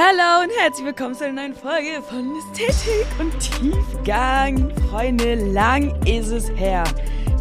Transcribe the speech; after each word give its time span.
Hallo 0.00 0.44
und 0.44 0.52
herzlich 0.60 0.86
willkommen 0.86 1.12
zu 1.12 1.24
einer 1.24 1.42
neuen 1.42 1.54
Folge 1.54 2.00
von 2.08 2.32
Ästhetik 2.36 3.04
und 3.18 3.32
Tiefgang. 3.40 4.70
Freunde, 4.88 5.34
lang 5.34 5.92
ist 6.06 6.30
es 6.30 6.48
her. 6.50 6.84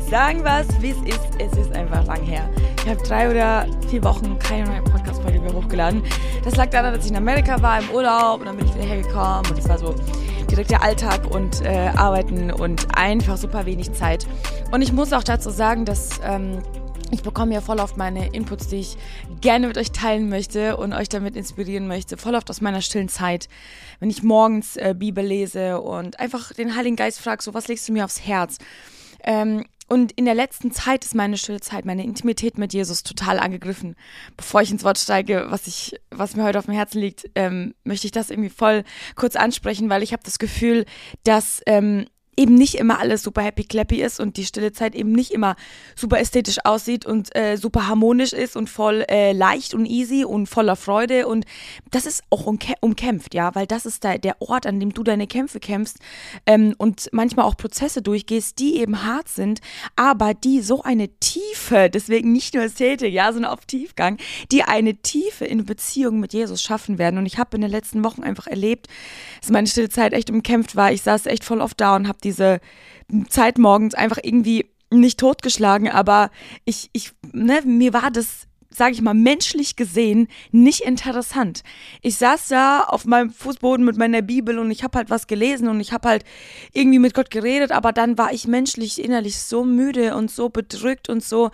Sagen 0.10 0.44
es, 0.44 0.82
wie 0.82 0.90
es 0.90 0.98
ist. 0.98 1.30
Es 1.38 1.56
ist 1.56 1.72
einfach 1.74 2.04
lang 2.08 2.24
her. 2.24 2.50
Ich 2.84 2.90
habe 2.90 3.00
drei 3.04 3.30
oder 3.30 3.68
vier 3.90 4.04
Wochen 4.04 4.40
keine 4.40 4.68
neue 4.72 4.82
Podcast-Folge 4.82 5.40
mehr 5.40 5.54
hochgeladen. 5.54 6.02
Das 6.44 6.56
lag 6.56 6.72
daran, 6.72 6.96
dass 6.96 7.06
ich 7.06 7.12
in 7.12 7.18
Amerika 7.18 7.62
war 7.62 7.80
im 7.80 7.92
Urlaub 7.92 8.40
und 8.40 8.48
dann 8.48 8.58
bin 8.58 8.66
ich 8.66 8.74
wieder 8.74 8.86
hergekommen 8.86 9.52
und 9.52 9.60
es 9.60 9.70
war 9.70 9.78
so 9.78 9.94
direkt 10.50 10.72
der 10.72 10.82
Alltag 10.82 11.30
und 11.30 11.62
äh, 11.62 11.92
Arbeiten 11.96 12.52
und 12.52 12.88
einfach 12.98 13.38
super 13.38 13.68
wenig 13.68 13.94
Zeit. 13.94 14.26
Und 14.72 14.82
ich 14.82 14.92
muss 14.92 15.14
auch 15.14 15.24
dazu 15.24 15.52
sagen, 15.52 15.86
dass 15.86 16.20
ähm, 16.24 16.64
ich 17.12 17.22
bekomme 17.22 17.54
ja 17.54 17.62
voll 17.62 17.80
oft 17.80 17.98
meine 17.98 18.34
Inputs, 18.34 18.68
die 18.68 18.78
ich 18.78 18.98
gerne 19.42 19.68
mit 19.68 19.78
euch 19.78 19.92
teilen 19.92 20.30
möchte 20.30 20.78
und 20.78 20.94
euch 20.94 21.10
damit 21.10 21.36
inspirieren 21.36 21.88
möchte. 21.88 22.18
Voll 22.18 22.36
oft 22.36 22.50
aus 22.50 22.62
meiner 22.62 22.82
stillen 22.82 23.10
Zeit. 23.10 23.48
Wenn 24.00 24.10
ich 24.10 24.24
morgens 24.24 24.78
äh, 24.78 24.94
Bibel 24.98 25.26
lese 25.26 25.82
und 25.82 26.20
einfach 26.20 26.54
den 26.54 26.76
Heiligen 26.76 26.96
Geist 26.96 27.20
frage, 27.20 27.42
so 27.42 27.54
was 27.54 27.68
legst 27.68 27.88
du 27.88 27.94
mir 27.94 28.06
aufs 28.06 28.26
Herz? 28.26 28.58
Ähm, 29.24 29.64
und 29.90 30.12
in 30.12 30.26
der 30.26 30.36
letzten 30.36 30.72
Zeit 30.72 31.06
ist 31.06 31.16
meine 31.16 31.38
stille 31.38 31.62
Zeit, 31.62 31.86
meine 31.86 32.04
Intimität 32.04 32.58
mit 32.58 32.74
Jesus 32.74 33.04
total 33.04 33.40
angegriffen. 33.40 33.96
Bevor 34.36 34.62
ich 34.62 34.70
ins 34.70 34.84
Wort 34.84 34.98
steige, 34.98 35.46
was 35.48 35.66
ich, 35.66 35.96
was 36.12 36.36
mir 36.36 36.44
heute 36.44 36.60
auf 36.60 36.66
dem 36.66 36.74
Herzen 36.74 37.00
liegt, 37.00 37.30
ähm, 37.36 37.74
möchte 37.86 38.06
ich 38.06 38.12
das 38.12 38.30
irgendwie 38.30 38.50
voll 38.50 38.84
kurz 39.16 39.38
ansprechen, 39.38 39.90
weil 39.90 40.04
ich 40.04 40.12
habe 40.12 40.24
das 40.26 40.40
Gefühl, 40.40 40.86
dass 41.24 41.62
ähm, 41.66 42.06
eben 42.38 42.54
nicht 42.54 42.76
immer 42.76 43.00
alles 43.00 43.24
super 43.24 43.42
happy 43.42 43.64
clappy 43.64 44.02
ist 44.02 44.20
und 44.20 44.38
die 44.38 44.46
stille 44.46 44.72
Zeit 44.72 44.96
eben 44.96 45.12
nicht 45.12 45.32
immer 45.32 45.56
super 45.96 46.20
ästhetisch 46.20 46.58
aussieht 46.64 47.06
und 47.06 47.36
äh, 47.36 47.58
super 47.58 47.88
harmonisch 47.88 48.32
ist 48.32 48.56
und 48.56 48.70
voll 48.70 49.04
äh, 49.10 49.32
leicht 49.34 49.74
und 49.74 49.86
easy 49.88 50.24
und 50.24 50.48
voller 50.48 50.76
Freude 50.76 51.28
und 51.28 51.46
das 51.90 52.06
ist 52.06 52.24
auch 52.30 52.46
umkämpft, 52.46 53.34
ja, 53.34 53.56
weil 53.56 53.66
das 53.66 53.86
ist 53.88 54.04
da 54.04 54.18
der 54.18 54.40
Ort, 54.42 54.68
an 54.68 54.80
dem 54.80 54.94
du 54.94 55.04
deine 55.04 55.26
Kämpfe 55.26 55.60
kämpfst 55.60 55.98
ähm, 56.46 56.76
und 56.78 57.10
manchmal 57.12 57.46
auch 57.46 57.58
Prozesse 57.58 58.04
durchgehst, 58.04 58.60
die 58.60 58.78
eben 58.78 59.04
hart 59.04 59.30
sind, 59.30 59.60
aber 59.96 60.36
die 60.36 60.62
so 60.62 60.84
eine 60.84 61.10
Tiefe, 61.20 61.90
deswegen 61.90 62.32
nicht 62.32 62.54
nur 62.54 62.64
Ästhetik, 62.64 63.14
ja, 63.14 63.34
sondern 63.34 63.52
auf 63.52 63.66
Tiefgang, 63.66 64.18
die 64.52 64.62
eine 64.62 64.96
Tiefe 64.96 65.46
in 65.46 65.66
Beziehung 65.66 66.20
mit 66.20 66.34
Jesus 66.34 66.62
schaffen 66.62 67.00
werden 67.00 67.18
und 67.18 67.26
ich 67.26 67.40
habe 67.40 67.58
in 67.58 67.62
den 67.62 67.72
letzten 67.72 68.04
Wochen 68.04 68.22
einfach 68.22 68.46
erlebt, 68.46 68.88
dass 69.42 69.50
meine 69.50 69.68
stille 69.68 69.90
Zeit 69.90 70.14
echt 70.14 70.30
umkämpft 70.30 70.76
war. 70.76 70.92
Ich 70.92 71.02
saß 71.02 71.26
echt 71.26 71.44
voll 71.44 71.62
oft 71.62 71.82
da 71.82 71.96
und 71.96 72.08
habe 72.08 72.20
diese 72.28 72.60
Zeit 73.30 73.58
morgens 73.58 73.96
einfach 73.96 74.18
irgendwie 74.22 74.66
nicht 74.92 75.20
totgeschlagen, 75.20 75.90
aber 75.90 76.30
ich, 76.66 76.90
ich, 76.94 77.12
ne, 77.34 77.62
mir 77.66 77.94
war 77.94 78.12
das 78.12 78.47
sage 78.78 78.94
ich 78.94 79.02
mal, 79.02 79.14
menschlich 79.14 79.76
gesehen 79.76 80.28
nicht 80.52 80.82
interessant. 80.82 81.64
Ich 82.02 82.18
saß 82.18 82.48
da 82.50 82.82
auf 82.82 83.06
meinem 83.06 83.32
Fußboden 83.32 83.84
mit 83.84 83.98
meiner 83.98 84.22
Bibel 84.22 84.60
und 84.60 84.70
ich 84.70 84.84
habe 84.84 84.98
halt 85.00 85.10
was 85.10 85.26
gelesen 85.26 85.68
und 85.68 85.80
ich 85.80 85.92
habe 85.92 86.08
halt 86.08 86.24
irgendwie 86.74 87.00
mit 87.00 87.16
Gott 87.16 87.32
geredet, 87.32 87.72
aber 87.72 87.92
dann 87.92 88.18
war 88.18 88.32
ich 88.32 88.48
menschlich 88.48 89.04
innerlich 89.04 89.40
so 89.40 89.64
müde 89.64 90.16
und 90.16 90.30
so 90.30 90.50
bedrückt 90.50 91.10
und 91.10 91.24
so. 91.24 91.50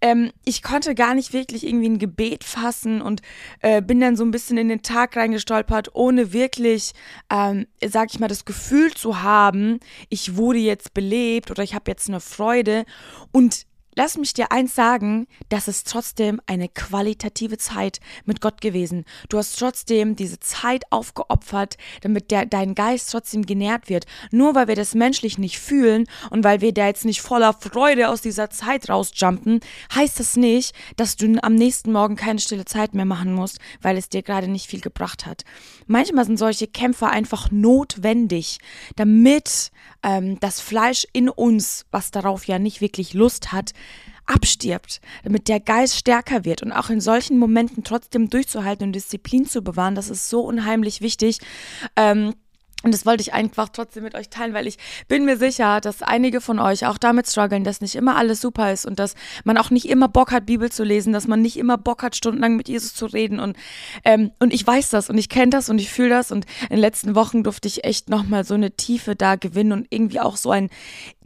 Ähm, 0.00 0.32
ich 0.44 0.62
konnte 0.62 0.94
gar 0.94 1.14
nicht 1.14 1.34
wirklich 1.34 1.66
irgendwie 1.66 1.90
ein 1.90 1.98
Gebet 1.98 2.42
fassen 2.42 3.02
und 3.02 3.20
äh, 3.60 3.82
bin 3.82 4.00
dann 4.00 4.16
so 4.16 4.24
ein 4.24 4.30
bisschen 4.30 4.56
in 4.56 4.68
den 4.68 4.82
Tag 4.82 5.16
reingestolpert, 5.16 5.94
ohne 5.94 6.32
wirklich, 6.32 6.92
ähm, 7.30 7.66
sag 7.86 8.12
ich 8.12 8.18
mal, 8.18 8.28
das 8.28 8.46
Gefühl 8.46 8.92
zu 8.94 9.22
haben, 9.22 9.78
ich 10.08 10.36
wurde 10.36 10.58
jetzt 10.58 10.94
belebt 10.94 11.50
oder 11.50 11.62
ich 11.62 11.74
habe 11.74 11.90
jetzt 11.90 12.08
eine 12.08 12.20
Freude 12.20 12.86
und 13.30 13.66
Lass 13.94 14.16
mich 14.16 14.32
dir 14.32 14.50
eins 14.52 14.74
sagen, 14.74 15.26
das 15.50 15.68
ist 15.68 15.86
trotzdem 15.86 16.40
eine 16.46 16.68
qualitative 16.68 17.58
Zeit 17.58 18.00
mit 18.24 18.40
Gott 18.40 18.62
gewesen. 18.62 19.04
Du 19.28 19.36
hast 19.36 19.58
trotzdem 19.58 20.16
diese 20.16 20.40
Zeit 20.40 20.84
aufgeopfert, 20.88 21.76
damit 22.00 22.30
der, 22.30 22.46
dein 22.46 22.74
Geist 22.74 23.10
trotzdem 23.10 23.44
genährt 23.44 23.90
wird. 23.90 24.06
Nur 24.30 24.54
weil 24.54 24.68
wir 24.68 24.76
das 24.76 24.94
menschlich 24.94 25.36
nicht 25.36 25.58
fühlen 25.58 26.06
und 26.30 26.42
weil 26.42 26.62
wir 26.62 26.72
da 26.72 26.86
jetzt 26.86 27.04
nicht 27.04 27.20
voller 27.20 27.52
Freude 27.52 28.08
aus 28.08 28.22
dieser 28.22 28.48
Zeit 28.48 28.88
rausjumpen, 28.88 29.60
heißt 29.94 30.18
das 30.18 30.36
nicht, 30.36 30.74
dass 30.96 31.16
du 31.16 31.36
am 31.42 31.54
nächsten 31.54 31.92
Morgen 31.92 32.16
keine 32.16 32.38
stille 32.38 32.64
Zeit 32.64 32.94
mehr 32.94 33.04
machen 33.04 33.34
musst, 33.34 33.58
weil 33.82 33.98
es 33.98 34.08
dir 34.08 34.22
gerade 34.22 34.48
nicht 34.48 34.68
viel 34.68 34.80
gebracht 34.80 35.26
hat. 35.26 35.44
Manchmal 35.86 36.24
sind 36.24 36.38
solche 36.38 36.66
Kämpfe 36.66 37.08
einfach 37.08 37.50
notwendig, 37.50 38.58
damit 38.96 39.70
ähm, 40.02 40.40
das 40.40 40.60
Fleisch 40.60 41.06
in 41.12 41.28
uns, 41.28 41.84
was 41.90 42.10
darauf 42.10 42.46
ja 42.46 42.58
nicht 42.58 42.80
wirklich 42.80 43.12
Lust 43.12 43.52
hat, 43.52 43.72
abstirbt, 44.26 45.00
damit 45.24 45.48
der 45.48 45.60
Geist 45.60 45.96
stärker 45.96 46.44
wird 46.44 46.62
und 46.62 46.72
auch 46.72 46.90
in 46.90 47.00
solchen 47.00 47.38
Momenten 47.38 47.84
trotzdem 47.84 48.30
durchzuhalten 48.30 48.86
und 48.86 48.92
Disziplin 48.92 49.46
zu 49.46 49.62
bewahren, 49.62 49.94
das 49.94 50.10
ist 50.10 50.28
so 50.28 50.40
unheimlich 50.40 51.00
wichtig. 51.00 51.38
Ähm, 51.96 52.34
und 52.82 52.92
das 52.92 53.06
wollte 53.06 53.22
ich 53.22 53.32
einfach 53.32 53.68
trotzdem 53.68 54.02
mit 54.02 54.16
euch 54.16 54.28
teilen, 54.28 54.54
weil 54.54 54.66
ich 54.66 54.76
bin 55.06 55.24
mir 55.24 55.36
sicher, 55.36 55.80
dass 55.80 56.02
einige 56.02 56.40
von 56.40 56.58
euch 56.58 56.84
auch 56.84 56.98
damit 56.98 57.28
strugglen, 57.28 57.62
dass 57.62 57.80
nicht 57.80 57.94
immer 57.94 58.16
alles 58.16 58.40
super 58.40 58.72
ist 58.72 58.86
und 58.86 58.98
dass 58.98 59.14
man 59.44 59.56
auch 59.56 59.70
nicht 59.70 59.88
immer 59.88 60.08
Bock 60.08 60.32
hat, 60.32 60.46
Bibel 60.46 60.70
zu 60.70 60.82
lesen, 60.82 61.12
dass 61.12 61.28
man 61.28 61.40
nicht 61.40 61.56
immer 61.56 61.78
Bock 61.78 62.02
hat, 62.02 62.16
stundenlang 62.16 62.56
mit 62.56 62.68
Jesus 62.68 62.94
zu 62.94 63.06
reden. 63.06 63.38
Und, 63.38 63.56
ähm, 64.04 64.32
und 64.40 64.52
ich 64.52 64.66
weiß 64.66 64.90
das 64.90 65.10
und 65.10 65.18
ich 65.18 65.28
kenne 65.28 65.50
das 65.50 65.70
und 65.70 65.80
ich 65.80 65.90
fühle 65.90 66.08
das. 66.08 66.32
Und 66.32 66.44
in 66.62 66.70
den 66.70 66.80
letzten 66.80 67.14
Wochen 67.14 67.44
durfte 67.44 67.68
ich 67.68 67.84
echt 67.84 68.08
nochmal 68.08 68.44
so 68.44 68.54
eine 68.54 68.72
Tiefe 68.72 69.14
da 69.14 69.36
gewinnen 69.36 69.72
und 69.72 69.86
irgendwie 69.90 70.18
auch 70.18 70.36
so 70.36 70.50
ein 70.50 70.68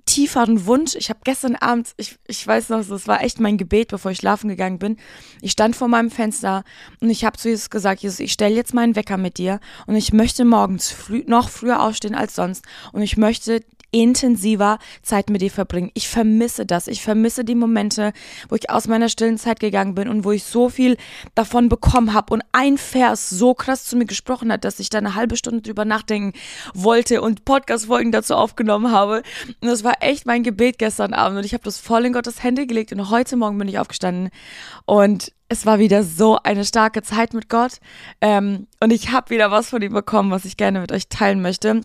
tieferen 0.06 0.66
Wunsch. 0.66 0.94
Ich 0.94 1.10
habe 1.10 1.20
gestern 1.24 1.56
Abend, 1.56 1.92
ich, 1.96 2.16
ich 2.26 2.46
weiß 2.46 2.70
noch, 2.70 2.86
das 2.86 3.08
war 3.08 3.22
echt 3.22 3.40
mein 3.40 3.58
Gebet, 3.58 3.88
bevor 3.88 4.12
ich 4.12 4.18
schlafen 4.18 4.48
gegangen 4.48 4.78
bin. 4.78 4.96
Ich 5.42 5.52
stand 5.52 5.76
vor 5.76 5.88
meinem 5.88 6.10
Fenster 6.10 6.64
und 7.00 7.10
ich 7.10 7.24
habe 7.24 7.36
zu 7.36 7.48
Jesus 7.48 7.70
gesagt, 7.70 8.02
Jesus, 8.02 8.20
ich 8.20 8.32
stelle 8.32 8.54
jetzt 8.54 8.72
meinen 8.72 8.96
Wecker 8.96 9.18
mit 9.18 9.36
dir 9.36 9.60
und 9.86 9.96
ich 9.96 10.12
möchte 10.12 10.44
morgens 10.44 10.90
früh, 10.90 11.24
noch 11.26 11.50
früher 11.50 11.82
aufstehen 11.82 12.14
als 12.14 12.36
sonst 12.36 12.64
und 12.92 13.02
ich 13.02 13.16
möchte 13.16 13.62
intensiver 13.90 14.78
Zeit 15.02 15.30
mit 15.30 15.42
dir 15.42 15.50
verbringen. 15.50 15.90
Ich 15.94 16.08
vermisse 16.08 16.66
das. 16.66 16.86
Ich 16.86 17.02
vermisse 17.02 17.44
die 17.44 17.54
Momente, 17.54 18.12
wo 18.48 18.54
ich 18.56 18.70
aus 18.70 18.88
meiner 18.88 19.08
stillen 19.08 19.38
Zeit 19.38 19.60
gegangen 19.60 19.94
bin 19.94 20.08
und 20.08 20.24
wo 20.24 20.32
ich 20.32 20.44
so 20.44 20.68
viel 20.68 20.96
davon 21.34 21.68
bekommen 21.68 22.12
habe 22.12 22.34
und 22.34 22.42
ein 22.52 22.78
Vers 22.78 23.30
so 23.30 23.54
krass 23.54 23.84
zu 23.84 23.96
mir 23.96 24.06
gesprochen 24.06 24.52
hat, 24.52 24.64
dass 24.64 24.80
ich 24.80 24.90
da 24.90 24.98
eine 24.98 25.14
halbe 25.14 25.36
Stunde 25.36 25.62
drüber 25.62 25.84
nachdenken 25.84 26.38
wollte 26.74 27.22
und 27.22 27.44
Podcast-Folgen 27.44 28.12
dazu 28.12 28.34
aufgenommen 28.34 28.92
habe. 28.92 29.22
Und 29.60 29.68
das 29.68 29.84
war 29.84 29.94
echt 30.00 30.26
mein 30.26 30.42
Gebet 30.42 30.78
gestern 30.78 31.14
Abend 31.14 31.38
und 31.38 31.44
ich 31.44 31.54
habe 31.54 31.64
das 31.64 31.78
voll 31.78 32.04
in 32.04 32.12
Gottes 32.12 32.42
Hände 32.42 32.66
gelegt 32.66 32.92
und 32.92 33.10
heute 33.10 33.36
Morgen 33.36 33.58
bin 33.58 33.68
ich 33.68 33.78
aufgestanden 33.78 34.30
und 34.84 35.32
es 35.48 35.64
war 35.64 35.78
wieder 35.78 36.02
so 36.02 36.38
eine 36.42 36.64
starke 36.64 37.02
Zeit 37.02 37.32
mit 37.32 37.48
Gott 37.48 37.78
ähm, 38.20 38.66
und 38.80 38.90
ich 38.90 39.12
habe 39.12 39.30
wieder 39.30 39.50
was 39.50 39.70
von 39.70 39.80
ihm 39.80 39.92
bekommen, 39.92 40.30
was 40.30 40.44
ich 40.44 40.56
gerne 40.56 40.80
mit 40.80 40.92
euch 40.92 41.08
teilen 41.08 41.40
möchte. 41.40 41.82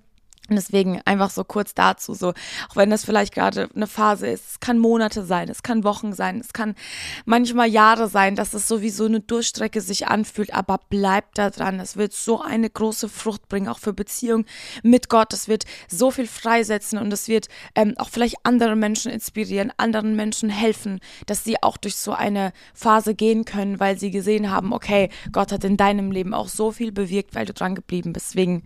Und 0.50 0.56
deswegen 0.56 1.00
einfach 1.06 1.29
so 1.29 1.44
kurz 1.44 1.75
dazu, 1.75 2.13
so, 2.13 2.29
auch 2.69 2.75
wenn 2.75 2.90
das 2.90 3.06
vielleicht 3.06 3.34
gerade 3.34 3.69
eine 3.75 3.88
Phase 3.88 4.28
ist, 4.28 4.44
es 4.50 4.59
kann 4.59 4.79
Monate 4.79 5.24
sein, 5.24 5.50
es 5.50 5.63
kann 5.63 5.84
Wochen 5.84 6.13
sein, 6.13 6.40
es 6.40 6.52
kann 6.52 6.75
manchmal 7.25 7.69
Jahre 7.69 8.09
sein, 8.09 8.35
dass 8.35 8.53
es 8.53 8.68
sowieso 8.68 9.06
eine 9.06 9.22
Durchstrecke 9.22 9.81
sich 9.81 10.07
anfühlt, 10.07 10.53
aber 10.53 10.79
bleibt 10.90 11.38
da 11.38 11.52
dran. 11.52 11.79
Es 11.79 11.96
wird 11.96 12.12
so 12.13 12.41
eine 12.41 12.69
große 12.69 13.07
Frucht 13.07 13.47
bringen, 13.50 13.69
auch 13.69 13.79
für 13.79 13.94
Beziehungen 13.94 14.46
mit 14.84 15.09
Gott. 15.09 15.31
Es 15.31 15.47
wird 15.47 15.66
so 15.88 16.12
viel 16.12 16.28
freisetzen 16.28 16.97
und 16.97 17.13
es 17.13 17.28
wird 17.28 17.47
ähm, 17.75 17.94
auch 17.97 18.09
vielleicht 18.09 18.38
andere 18.44 18.75
Menschen 18.75 19.12
inspirieren, 19.12 19.72
anderen 19.78 20.16
Menschen 20.16 20.50
helfen, 20.50 21.00
dass 21.28 21.44
sie 21.44 21.62
auch 21.62 21.78
durch 21.78 21.96
so 21.96 22.13
eine 22.13 22.52
Phase 22.73 23.16
gehen 23.16 23.46
können, 23.46 23.79
weil 23.79 23.97
sie 23.97 24.12
gesehen 24.12 24.52
haben, 24.52 24.73
okay, 24.73 25.09
Gott 25.31 25.52
hat 25.52 25.63
in 25.63 25.78
deinem 25.78 26.12
Leben 26.12 26.34
auch 26.34 26.47
so 26.47 26.72
viel 26.72 26.91
bewirkt, 26.91 27.35
weil 27.35 27.46
du 27.46 27.53
dran 27.53 27.75
geblieben 27.75 28.12
bist. 28.12 28.31
Deswegen, 28.31 28.63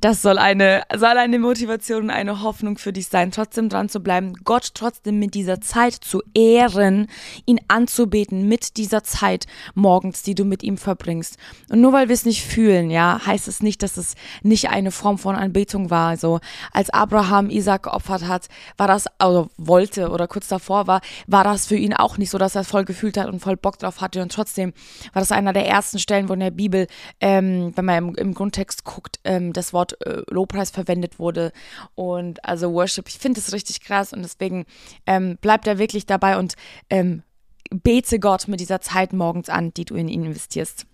das 0.00 0.22
soll 0.22 0.38
eine, 0.38 0.82
soll 0.96 1.15
soll 1.16 1.22
eine 1.22 1.38
Motivation 1.38 2.02
und 2.02 2.10
eine 2.10 2.42
Hoffnung 2.42 2.76
für 2.76 2.92
dich 2.92 3.08
sein, 3.08 3.30
trotzdem 3.30 3.70
dran 3.70 3.88
zu 3.88 4.00
bleiben, 4.00 4.34
Gott 4.44 4.72
trotzdem 4.74 5.18
mit 5.18 5.32
dieser 5.32 5.62
Zeit 5.62 5.94
zu 5.94 6.22
ehren, 6.34 7.06
ihn 7.46 7.58
anzubeten 7.68 8.46
mit 8.46 8.76
dieser 8.76 9.02
Zeit 9.02 9.46
morgens, 9.74 10.22
die 10.22 10.34
du 10.34 10.44
mit 10.44 10.62
ihm 10.62 10.76
verbringst. 10.76 11.38
Und 11.70 11.80
nur 11.80 11.94
weil 11.94 12.08
wir 12.08 12.14
es 12.14 12.26
nicht 12.26 12.44
fühlen, 12.44 12.90
ja, 12.90 13.18
heißt 13.24 13.48
es 13.48 13.62
nicht, 13.62 13.82
dass 13.82 13.96
es 13.96 14.14
nicht 14.42 14.68
eine 14.68 14.90
Form 14.90 15.16
von 15.16 15.36
Anbetung 15.36 15.88
war. 15.88 16.08
Also 16.08 16.40
als 16.70 16.90
Abraham 16.90 17.48
Isaac 17.48 17.84
geopfert 17.84 18.28
hat, 18.28 18.48
war 18.76 18.86
das, 18.86 19.06
also 19.16 19.48
wollte 19.56 20.10
oder 20.10 20.28
kurz 20.28 20.48
davor 20.48 20.86
war, 20.86 21.00
war 21.26 21.44
das 21.44 21.66
für 21.66 21.76
ihn 21.76 21.94
auch 21.94 22.18
nicht 22.18 22.28
so, 22.28 22.36
dass 22.36 22.56
er 22.56 22.60
es 22.60 22.68
voll 22.68 22.84
gefühlt 22.84 23.16
hat 23.16 23.28
und 23.28 23.40
voll 23.40 23.56
Bock 23.56 23.78
drauf 23.78 24.02
hatte. 24.02 24.20
Und 24.20 24.32
trotzdem 24.32 24.74
war 25.14 25.20
das 25.20 25.32
einer 25.32 25.54
der 25.54 25.66
ersten 25.66 25.98
Stellen, 25.98 26.28
wo 26.28 26.34
in 26.34 26.40
der 26.40 26.50
Bibel, 26.50 26.86
ähm, 27.22 27.72
wenn 27.74 27.86
man 27.86 27.96
im, 27.96 28.14
im 28.16 28.34
Grundtext 28.34 28.84
guckt, 28.84 29.18
ähm, 29.24 29.54
das 29.54 29.72
Wort 29.72 29.96
äh, 30.04 30.20
Lobpreis 30.28 30.70
verwendet 30.70 30.95
verwendet 30.96 31.18
wurde. 31.18 31.52
Und 31.94 32.44
also 32.44 32.72
Worship, 32.72 33.08
ich 33.08 33.18
finde 33.18 33.40
es 33.40 33.52
richtig 33.52 33.80
krass 33.80 34.12
und 34.12 34.22
deswegen 34.22 34.64
ähm, 35.06 35.38
bleib 35.40 35.62
da 35.64 35.78
wirklich 35.78 36.06
dabei 36.06 36.38
und 36.38 36.54
ähm, 36.90 37.22
bete 37.70 38.18
Gott 38.18 38.48
mit 38.48 38.60
dieser 38.60 38.80
Zeit 38.80 39.12
morgens 39.12 39.48
an, 39.48 39.72
die 39.74 39.84
du 39.84 39.94
in 39.94 40.08
ihn 40.08 40.24
investierst. 40.24 40.86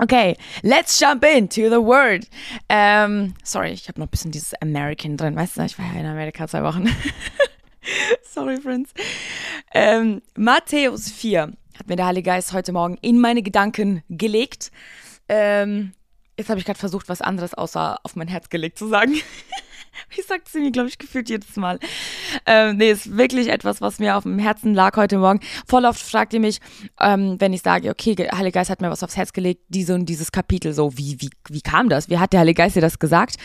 Okay, 0.00 0.36
let's 0.62 1.00
jump 1.00 1.24
into 1.24 1.62
the 1.62 1.82
word. 1.84 2.28
Ähm, 2.68 3.34
sorry, 3.42 3.70
ich 3.70 3.88
habe 3.88 3.98
noch 3.98 4.06
ein 4.06 4.10
bisschen 4.10 4.30
dieses 4.30 4.54
American 4.60 5.16
drin, 5.16 5.34
weißt 5.34 5.56
du, 5.56 5.62
ich 5.62 5.76
war 5.78 5.86
ja 5.86 6.00
in 6.00 6.06
Amerika 6.06 6.46
zwei 6.46 6.62
Wochen. 6.62 6.86
sorry, 8.22 8.60
Friends. 8.60 8.92
Ähm, 9.74 10.22
Matthäus 10.36 11.10
4 11.10 11.52
hat 11.76 11.88
mir 11.88 11.96
der 11.96 12.06
Heilige 12.06 12.30
Geist 12.30 12.52
heute 12.52 12.72
Morgen 12.72 12.96
in 13.00 13.20
meine 13.20 13.42
Gedanken 13.42 14.04
gelegt. 14.08 14.70
Ähm, 15.28 15.92
Jetzt 16.38 16.50
habe 16.50 16.60
ich 16.60 16.66
gerade 16.66 16.78
versucht, 16.78 17.08
was 17.08 17.20
anderes 17.20 17.52
außer 17.52 17.98
auf 18.04 18.14
mein 18.14 18.28
Herz 18.28 18.48
gelegt 18.48 18.78
zu 18.78 18.86
sagen. 18.86 19.14
ich 20.16 20.24
sage 20.26 20.42
es 20.46 20.54
mir, 20.54 20.70
glaube 20.70 20.88
ich, 20.88 20.98
gefühlt 20.98 21.28
jedes 21.28 21.56
Mal. 21.56 21.78
Ähm, 22.46 22.76
nee, 22.76 22.90
ist 22.90 23.16
wirklich 23.16 23.48
etwas, 23.48 23.80
was 23.80 23.98
mir 23.98 24.16
auf 24.16 24.22
dem 24.24 24.38
Herzen 24.38 24.74
lag 24.74 24.96
heute 24.96 25.18
Morgen. 25.18 25.40
Voll 25.66 25.84
oft 25.84 26.00
fragt 26.00 26.32
ihr 26.32 26.40
mich, 26.40 26.60
ähm, 27.00 27.36
wenn 27.38 27.52
ich 27.52 27.62
sage, 27.62 27.90
okay, 27.90 28.14
Heilige 28.32 28.52
Geist 28.52 28.70
hat 28.70 28.80
mir 28.80 28.90
was 28.90 29.02
aufs 29.02 29.16
Herz 29.16 29.32
gelegt, 29.32 29.62
diese 29.68 29.94
und 29.94 30.06
dieses 30.06 30.32
Kapitel, 30.32 30.72
so, 30.72 30.96
wie, 30.96 31.20
wie, 31.20 31.30
wie 31.48 31.60
kam 31.60 31.88
das? 31.88 32.08
Wie 32.08 32.18
hat 32.18 32.32
der 32.32 32.40
Heilige 32.40 32.62
Geist 32.62 32.76
dir 32.76 32.80
das 32.80 32.98
gesagt? 32.98 33.36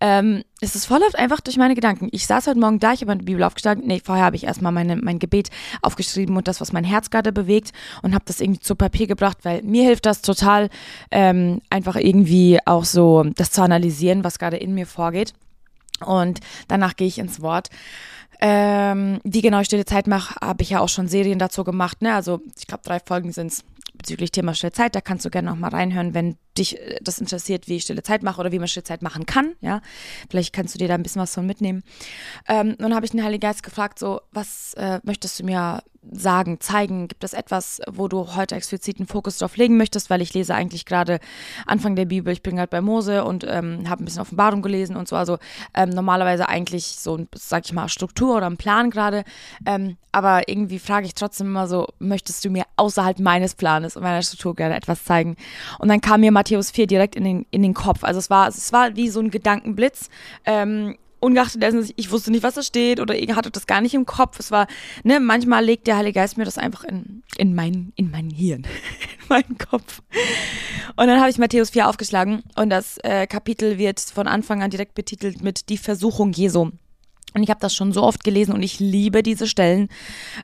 Ähm, 0.00 0.42
es 0.60 0.74
ist 0.74 0.86
voll 0.86 1.00
oft 1.02 1.16
einfach 1.16 1.40
durch 1.40 1.56
meine 1.56 1.74
Gedanken. 1.74 2.08
Ich 2.12 2.26
saß 2.26 2.46
heute 2.46 2.60
Morgen 2.60 2.80
da, 2.80 2.92
ich 2.92 3.00
habe 3.00 3.10
meine 3.10 3.22
Bibel 3.22 3.42
aufgeschlagen. 3.42 3.86
Nee, 3.86 4.02
vorher 4.04 4.24
habe 4.24 4.36
ich 4.36 4.44
erstmal 4.44 4.72
meine, 4.72 4.96
mein 4.96 5.18
Gebet 5.18 5.48
aufgeschrieben 5.80 6.36
und 6.36 6.48
das, 6.48 6.60
was 6.60 6.72
mein 6.72 6.84
Herz 6.84 7.10
gerade 7.10 7.32
bewegt 7.32 7.70
und 8.02 8.14
habe 8.14 8.24
das 8.26 8.40
irgendwie 8.40 8.60
zu 8.60 8.74
Papier 8.74 9.06
gebracht, 9.06 9.38
weil 9.42 9.62
mir 9.62 9.84
hilft 9.84 10.06
das 10.06 10.20
total, 10.20 10.68
ähm, 11.10 11.62
einfach 11.70 11.96
irgendwie 11.96 12.58
auch 12.66 12.84
so 12.84 13.24
das 13.36 13.50
zu 13.50 13.62
analysieren, 13.62 14.22
was 14.22 14.38
gerade 14.38 14.58
in 14.58 14.74
mir 14.74 14.86
vorgeht. 14.86 15.32
Und 16.04 16.40
danach 16.68 16.96
gehe 16.96 17.08
ich 17.08 17.18
ins 17.18 17.40
Wort. 17.40 17.68
Ähm, 18.42 19.20
die 19.24 19.42
genau 19.42 19.62
stille 19.64 19.84
Zeit 19.84 20.06
mache, 20.06 20.34
habe 20.40 20.62
ich 20.62 20.70
ja 20.70 20.80
auch 20.80 20.88
schon 20.88 21.08
Serien 21.08 21.38
dazu 21.38 21.62
gemacht. 21.62 22.00
Ne? 22.00 22.14
Also 22.14 22.40
ich 22.58 22.66
glaube, 22.66 22.82
drei 22.84 22.98
Folgen 22.98 23.32
sind 23.32 23.52
es 23.52 23.64
bezüglich 24.00 24.32
Thema 24.32 24.54
Stille 24.54 24.72
Zeit. 24.72 24.94
Da 24.94 25.00
kannst 25.02 25.24
du 25.24 25.30
gerne 25.30 25.50
noch 25.50 25.58
mal 25.58 25.68
reinhören, 25.68 26.14
wenn 26.14 26.36
dich 26.56 26.78
äh, 26.78 26.98
das 27.02 27.18
interessiert, 27.18 27.68
wie 27.68 27.76
ich 27.76 27.82
Stille 27.82 28.02
Zeit 28.02 28.22
mache 28.22 28.40
oder 28.40 28.50
wie 28.50 28.58
man 28.58 28.68
Stille 28.68 28.84
Zeit 28.84 29.02
machen 29.02 29.26
kann. 29.26 29.54
Ja, 29.60 29.82
vielleicht 30.30 30.54
kannst 30.54 30.74
du 30.74 30.78
dir 30.78 30.88
da 30.88 30.94
ein 30.94 31.02
bisschen 31.02 31.20
was 31.20 31.34
von 31.34 31.46
mitnehmen. 31.46 31.82
Ähm, 32.48 32.76
dann 32.78 32.94
habe 32.94 33.04
ich 33.04 33.12
den 33.12 33.22
Heiligen 33.22 33.40
Geist 33.40 33.62
gefragt, 33.62 33.98
so 33.98 34.20
was 34.32 34.74
äh, 34.74 35.00
möchtest 35.02 35.38
du 35.38 35.44
mir 35.44 35.82
sagen, 36.12 36.60
zeigen? 36.60 37.08
Gibt 37.08 37.24
es 37.24 37.34
etwas, 37.34 37.80
wo 37.90 38.08
du 38.08 38.34
heute 38.34 38.54
explizit 38.54 38.98
einen 38.98 39.06
Fokus 39.06 39.38
drauf 39.38 39.56
legen 39.56 39.76
möchtest? 39.76 40.10
Weil 40.10 40.22
ich 40.22 40.32
lese 40.32 40.54
eigentlich 40.54 40.86
gerade 40.86 41.20
Anfang 41.66 41.94
der 41.96 42.06
Bibel, 42.06 42.32
ich 42.32 42.42
bin 42.42 42.56
gerade 42.56 42.70
bei 42.70 42.80
Mose 42.80 43.24
und 43.24 43.44
ähm, 43.48 43.88
habe 43.88 44.02
ein 44.02 44.06
bisschen 44.06 44.22
Offenbarung 44.22 44.62
gelesen 44.62 44.96
und 44.96 45.08
so. 45.08 45.16
Also 45.16 45.38
ähm, 45.74 45.90
normalerweise 45.90 46.48
eigentlich 46.48 46.86
so, 46.86 47.26
sag 47.34 47.66
ich 47.66 47.72
mal, 47.72 47.88
Struktur 47.88 48.36
oder 48.36 48.46
ein 48.46 48.56
Plan 48.56 48.90
gerade. 48.90 49.24
Ähm, 49.66 49.96
aber 50.12 50.48
irgendwie 50.48 50.78
frage 50.78 51.06
ich 51.06 51.14
trotzdem 51.14 51.48
immer 51.48 51.68
so, 51.68 51.86
möchtest 51.98 52.44
du 52.44 52.50
mir 52.50 52.64
außerhalb 52.76 53.18
meines 53.20 53.54
Planes 53.54 53.96
und 53.96 54.02
meiner 54.02 54.22
Struktur 54.22 54.56
gerne 54.56 54.76
etwas 54.76 55.04
zeigen? 55.04 55.36
Und 55.78 55.88
dann 55.88 56.00
kam 56.00 56.20
mir 56.20 56.32
Matthäus 56.32 56.70
4 56.70 56.86
direkt 56.86 57.14
in 57.14 57.24
den, 57.24 57.46
in 57.50 57.62
den 57.62 57.74
Kopf. 57.74 58.04
Also 58.04 58.18
es 58.18 58.30
war, 58.30 58.48
es 58.48 58.72
war 58.72 58.96
wie 58.96 59.08
so 59.08 59.20
ein 59.20 59.30
Gedankenblitz. 59.30 60.08
Ähm, 60.44 60.96
ungeachtet 61.20 61.62
dessen, 61.62 61.88
ich 61.96 62.10
wusste 62.10 62.30
nicht, 62.30 62.42
was 62.42 62.54
da 62.54 62.62
steht 62.62 63.00
oder 63.00 63.16
ich 63.16 63.34
hatte 63.34 63.50
das 63.50 63.66
gar 63.66 63.80
nicht 63.80 63.94
im 63.94 64.06
Kopf. 64.06 64.38
Es 64.38 64.50
war, 64.50 64.66
ne, 65.04 65.20
manchmal 65.20 65.64
legt 65.64 65.86
der 65.86 65.96
Heilige 65.96 66.14
Geist 66.14 66.36
mir 66.36 66.44
das 66.44 66.58
einfach 66.58 66.84
in, 66.84 67.22
in 67.36 67.54
mein, 67.54 67.92
in 67.96 68.10
mein 68.10 68.30
Hirn, 68.30 68.62
in 69.20 69.28
meinen 69.28 69.58
Kopf. 69.58 70.02
Und 70.96 71.06
dann 71.06 71.20
habe 71.20 71.30
ich 71.30 71.38
Matthäus 71.38 71.70
4 71.70 71.88
aufgeschlagen 71.88 72.42
und 72.56 72.70
das 72.70 72.98
äh, 72.98 73.26
Kapitel 73.26 73.78
wird 73.78 74.00
von 74.00 74.26
Anfang 74.26 74.62
an 74.62 74.70
direkt 74.70 74.94
betitelt 74.94 75.42
mit 75.42 75.68
Die 75.68 75.78
Versuchung 75.78 76.32
Jesu. 76.32 76.70
Und 77.34 77.42
ich 77.42 77.50
habe 77.50 77.60
das 77.60 77.74
schon 77.74 77.92
so 77.92 78.02
oft 78.02 78.24
gelesen 78.24 78.52
und 78.52 78.62
ich 78.62 78.80
liebe 78.80 79.22
diese 79.22 79.46
Stellen. 79.46 79.88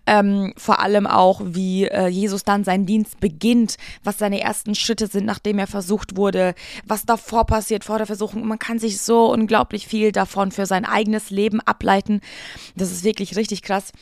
Ähm, 0.07 0.53
vor 0.57 0.81
allem 0.81 1.07
auch, 1.07 1.41
wie 1.45 1.87
äh, 1.87 2.07
Jesus 2.07 2.45
dann 2.45 2.65
seinen 2.65 2.87
Dienst 2.87 3.19
beginnt, 3.21 3.77
was 4.05 4.19
seine 4.19 4.41
ersten 4.41 4.75
Schritte 4.75 5.09
sind, 5.09 5.25
nachdem 5.25 5.59
er 5.59 5.67
versucht 5.67 6.17
wurde, 6.17 6.55
was 6.87 7.05
davor 7.05 7.45
passiert, 7.47 7.85
vor 7.85 7.99
der 7.99 8.07
Versuchung. 8.07 8.47
Man 8.47 8.59
kann 8.59 8.79
sich 8.79 9.01
so 9.01 9.33
unglaublich 9.33 9.87
viel 9.87 10.13
davon 10.13 10.53
für 10.53 10.67
sein 10.67 10.85
eigenes 10.85 11.31
Leben 11.31 11.61
ableiten. 11.61 12.21
Das 12.77 12.93
ist 12.93 13.05
wirklich 13.05 13.37
richtig 13.37 13.63
krass. 13.63 13.93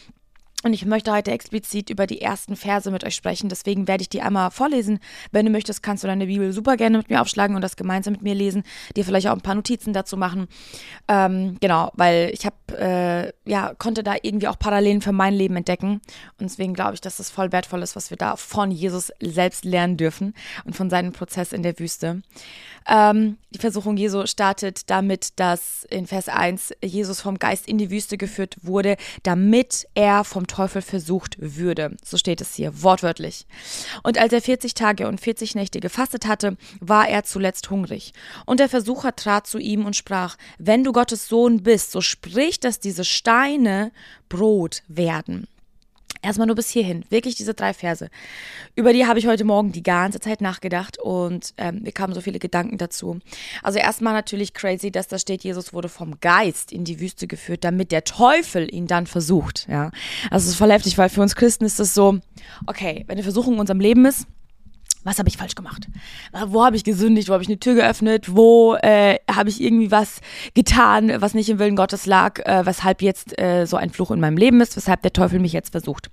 Und 0.65 0.73
ich 0.73 0.87
möchte 0.87 1.13
heute 1.13 1.31
explizit 1.31 1.91
über 1.91 2.07
die 2.07 2.23
ersten 2.23 2.57
Verse 2.57 2.91
mit 2.91 3.05
euch 3.05 3.15
sprechen. 3.15 3.51
Deswegen 3.51 3.87
werde 3.87 4.01
ich 4.01 4.09
die 4.09 4.23
einmal 4.23 4.51
vorlesen. 4.51 4.99
Wenn 5.31 5.45
du 5.45 5.53
möchtest, 5.53 5.83
kannst 5.83 6.03
du 6.03 6.09
deine 6.09 6.27
Bibel 6.27 6.55
super 6.55 6.79
gerne 6.79 6.97
mit 6.97 7.11
mir 7.11 7.21
aufschlagen 7.21 7.55
und 7.55 7.61
das 7.61 7.77
gemeinsam 7.77 8.15
mit 8.15 8.23
mir 8.23 8.35
lesen. 8.35 8.63
Dir 8.97 9.05
vielleicht 9.05 9.29
auch 9.29 9.35
ein 9.35 9.43
paar 9.43 9.57
Notizen 9.57 9.93
dazu 9.93 10.17
machen. 10.17 10.49
Ähm, 11.07 11.59
genau, 11.61 11.93
weil 11.97 12.31
ich 12.33 12.47
habe, 12.71 12.79
äh, 12.79 13.33
ja, 13.45 13.75
konnte 13.79 14.03
da 14.03 14.17
irgendwie 14.23 14.49
auch 14.49 14.59
Parallelen 14.59 15.01
für 15.01 15.13
mein 15.13 15.35
Leben 15.35 15.57
entdecken. 15.57 16.01
Und 16.39 16.51
deswegen 16.51 16.75
glaube 16.75 16.95
ich, 16.95 17.01
dass 17.01 17.17
das 17.17 17.31
voll 17.31 17.53
wertvoll 17.53 17.83
ist, 17.83 17.97
was 17.97 18.11
wir 18.11 18.17
da 18.17 18.37
von 18.37 18.71
Jesus 18.71 19.13
selbst 19.21 19.65
lernen 19.65 19.97
dürfen 19.97 20.35
und 20.65 20.77
von 20.77 20.91
seinem 20.91 21.13
Prozess 21.13 21.53
in 21.53 21.63
der 21.63 21.79
Wüste. 21.79 22.23
Ähm, 22.87 23.39
die 23.51 23.59
Versuchung 23.59 23.97
Jesu 23.97 24.27
startet 24.27 24.91
damit, 24.91 25.39
dass 25.39 25.85
in 25.89 26.07
Vers 26.07 26.29
1 26.29 26.75
Jesus 26.83 27.21
vom 27.21 27.39
Geist 27.39 27.67
in 27.67 27.79
die 27.79 27.91
Wüste 27.91 28.19
geführt 28.19 28.57
wurde, 28.63 28.97
damit 29.23 29.87
er 29.95 30.25
vom 30.25 30.47
Teufel 30.47 30.83
versucht 30.83 31.37
würde. 31.39 31.97
So 32.05 32.19
steht 32.19 32.41
es 32.41 32.55
hier, 32.55 32.83
wortwörtlich. 32.83 33.47
Und 34.03 34.19
als 34.19 34.33
er 34.33 34.43
40 34.43 34.75
Tage 34.75 35.09
und 35.09 35.21
40 35.21 35.55
Nächte 35.55 35.81
gefastet 35.81 36.27
hatte, 36.27 36.57
war 36.81 37.09
er 37.09 37.25
zuletzt 37.25 37.71
hungrig. 37.71 38.13
Und 38.45 38.61
der 38.61 38.69
Versucher 38.69 39.15
trat 39.17 39.47
zu 39.47 39.59
ihm 39.59 39.87
und 39.87 39.97
sprach, 39.97 40.37
wenn 40.59 40.85
du 40.85 40.93
Gottes 40.93 41.29
Sohn 41.29 41.63
bist, 41.63 41.93
so 41.93 42.01
sprich, 42.01 42.54
dass 42.61 42.81
diese 42.81 43.05
Steine 43.05 43.93
Brot 44.29 44.83
werden. 44.89 45.47
Erstmal 46.25 46.47
nur 46.47 46.57
bis 46.57 46.71
hierhin. 46.71 47.05
Wirklich 47.11 47.35
diese 47.35 47.53
drei 47.53 47.75
Verse. 47.75 48.09
Über 48.75 48.95
die 48.95 49.07
habe 49.07 49.19
ich 49.19 49.27
heute 49.27 49.45
Morgen 49.45 49.73
die 49.73 49.83
ganze 49.83 50.21
Zeit 50.21 50.41
nachgedacht 50.41 50.99
und 50.99 51.53
ähm, 51.59 51.83
mir 51.83 51.93
kamen 51.93 52.15
so 52.15 52.23
viele 52.23 52.39
Gedanken 52.39 52.79
dazu. 52.79 53.19
Also 53.63 53.79
erstmal 53.79 54.15
natürlich 54.15 54.55
crazy, 54.55 54.91
dass 54.91 55.07
da 55.07 55.19
steht, 55.19 55.45
Jesus 55.45 55.75
wurde 55.75 55.91
vom 55.91 56.19
Geist 56.21 56.73
in 56.73 56.85
die 56.85 56.99
Wüste 56.99 57.27
geführt, 57.27 57.63
damit 57.63 57.93
der 57.93 58.05
Teufel 58.05 58.75
ihn 58.75 58.87
dann 58.87 59.07
versucht. 59.07 59.67
Ja, 59.69 59.91
also 60.31 60.45
es 60.45 60.53
ist 60.53 60.57
voll 60.57 60.73
heftig, 60.73 60.97
weil 60.97 61.11
für 61.11 61.21
uns 61.21 61.37
Christen 61.37 61.67
ist 61.67 61.79
das 61.79 61.93
so, 61.93 62.19
okay, 62.67 63.05
wenn 63.07 63.17
eine 63.17 63.23
Versuchung 63.23 63.55
in 63.55 63.61
unserem 63.61 63.81
Leben 63.81 64.07
ist, 64.07 64.27
was 65.05 65.19
habe 65.19 65.29
ich 65.29 65.37
falsch 65.37 65.55
gemacht? 65.55 65.87
Wo 66.47 66.65
habe 66.65 66.77
ich 66.77 66.85
gesündigt? 66.85 67.29
Wo 67.29 67.35
habe 67.35 67.43
ich 67.43 67.49
eine 67.49 67.61
Tür 67.61 67.75
geöffnet? 67.75 68.35
Wo 68.35 68.75
äh, 68.75 69.19
habe 69.31 69.49
ich 69.49 69.63
irgendwie 69.63 69.91
was 69.91 70.21
getan, 70.55 71.13
was 71.21 71.35
nicht 71.35 71.49
im 71.49 71.59
Willen 71.59 71.77
Gottes 71.77 72.07
lag, 72.07 72.41
äh, 72.47 72.67
weshalb 72.67 73.03
jetzt 73.03 73.39
äh, 73.39 73.67
so 73.67 73.77
ein 73.77 73.91
Fluch 73.91 74.11
in 74.11 74.21
meinem 74.21 74.37
Leben 74.37 74.61
ist, 74.61 74.77
weshalb 74.77 75.03
der 75.03 75.13
Teufel 75.13 75.39
mich 75.39 75.53
jetzt 75.53 75.71
versucht? 75.71 76.11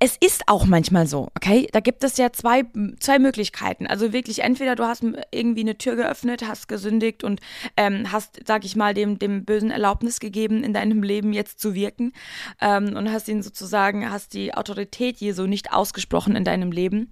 Es 0.00 0.16
ist 0.16 0.44
auch 0.46 0.64
manchmal 0.64 1.06
so, 1.06 1.28
okay? 1.34 1.68
Da 1.72 1.80
gibt 1.80 2.04
es 2.04 2.16
ja 2.18 2.32
zwei, 2.32 2.62
zwei 3.00 3.18
Möglichkeiten. 3.18 3.86
Also 3.86 4.12
wirklich, 4.12 4.42
entweder 4.42 4.76
du 4.76 4.84
hast 4.84 5.04
irgendwie 5.32 5.62
eine 5.62 5.76
Tür 5.76 5.96
geöffnet, 5.96 6.46
hast 6.46 6.68
gesündigt 6.68 7.24
und 7.24 7.40
ähm, 7.76 8.12
hast, 8.12 8.40
sag 8.46 8.64
ich 8.64 8.76
mal, 8.76 8.94
dem, 8.94 9.18
dem 9.18 9.44
Bösen 9.44 9.72
Erlaubnis 9.72 10.20
gegeben, 10.20 10.62
in 10.62 10.72
deinem 10.72 11.02
Leben 11.02 11.32
jetzt 11.32 11.60
zu 11.60 11.74
wirken 11.74 12.12
ähm, 12.60 12.96
und 12.96 13.10
hast 13.10 13.28
ihn 13.28 13.42
sozusagen, 13.42 14.08
hast 14.10 14.34
die 14.34 14.54
Autorität 14.54 15.18
Jesu 15.18 15.46
nicht 15.46 15.72
ausgesprochen 15.72 16.36
in 16.36 16.44
deinem 16.44 16.70
Leben. 16.70 17.10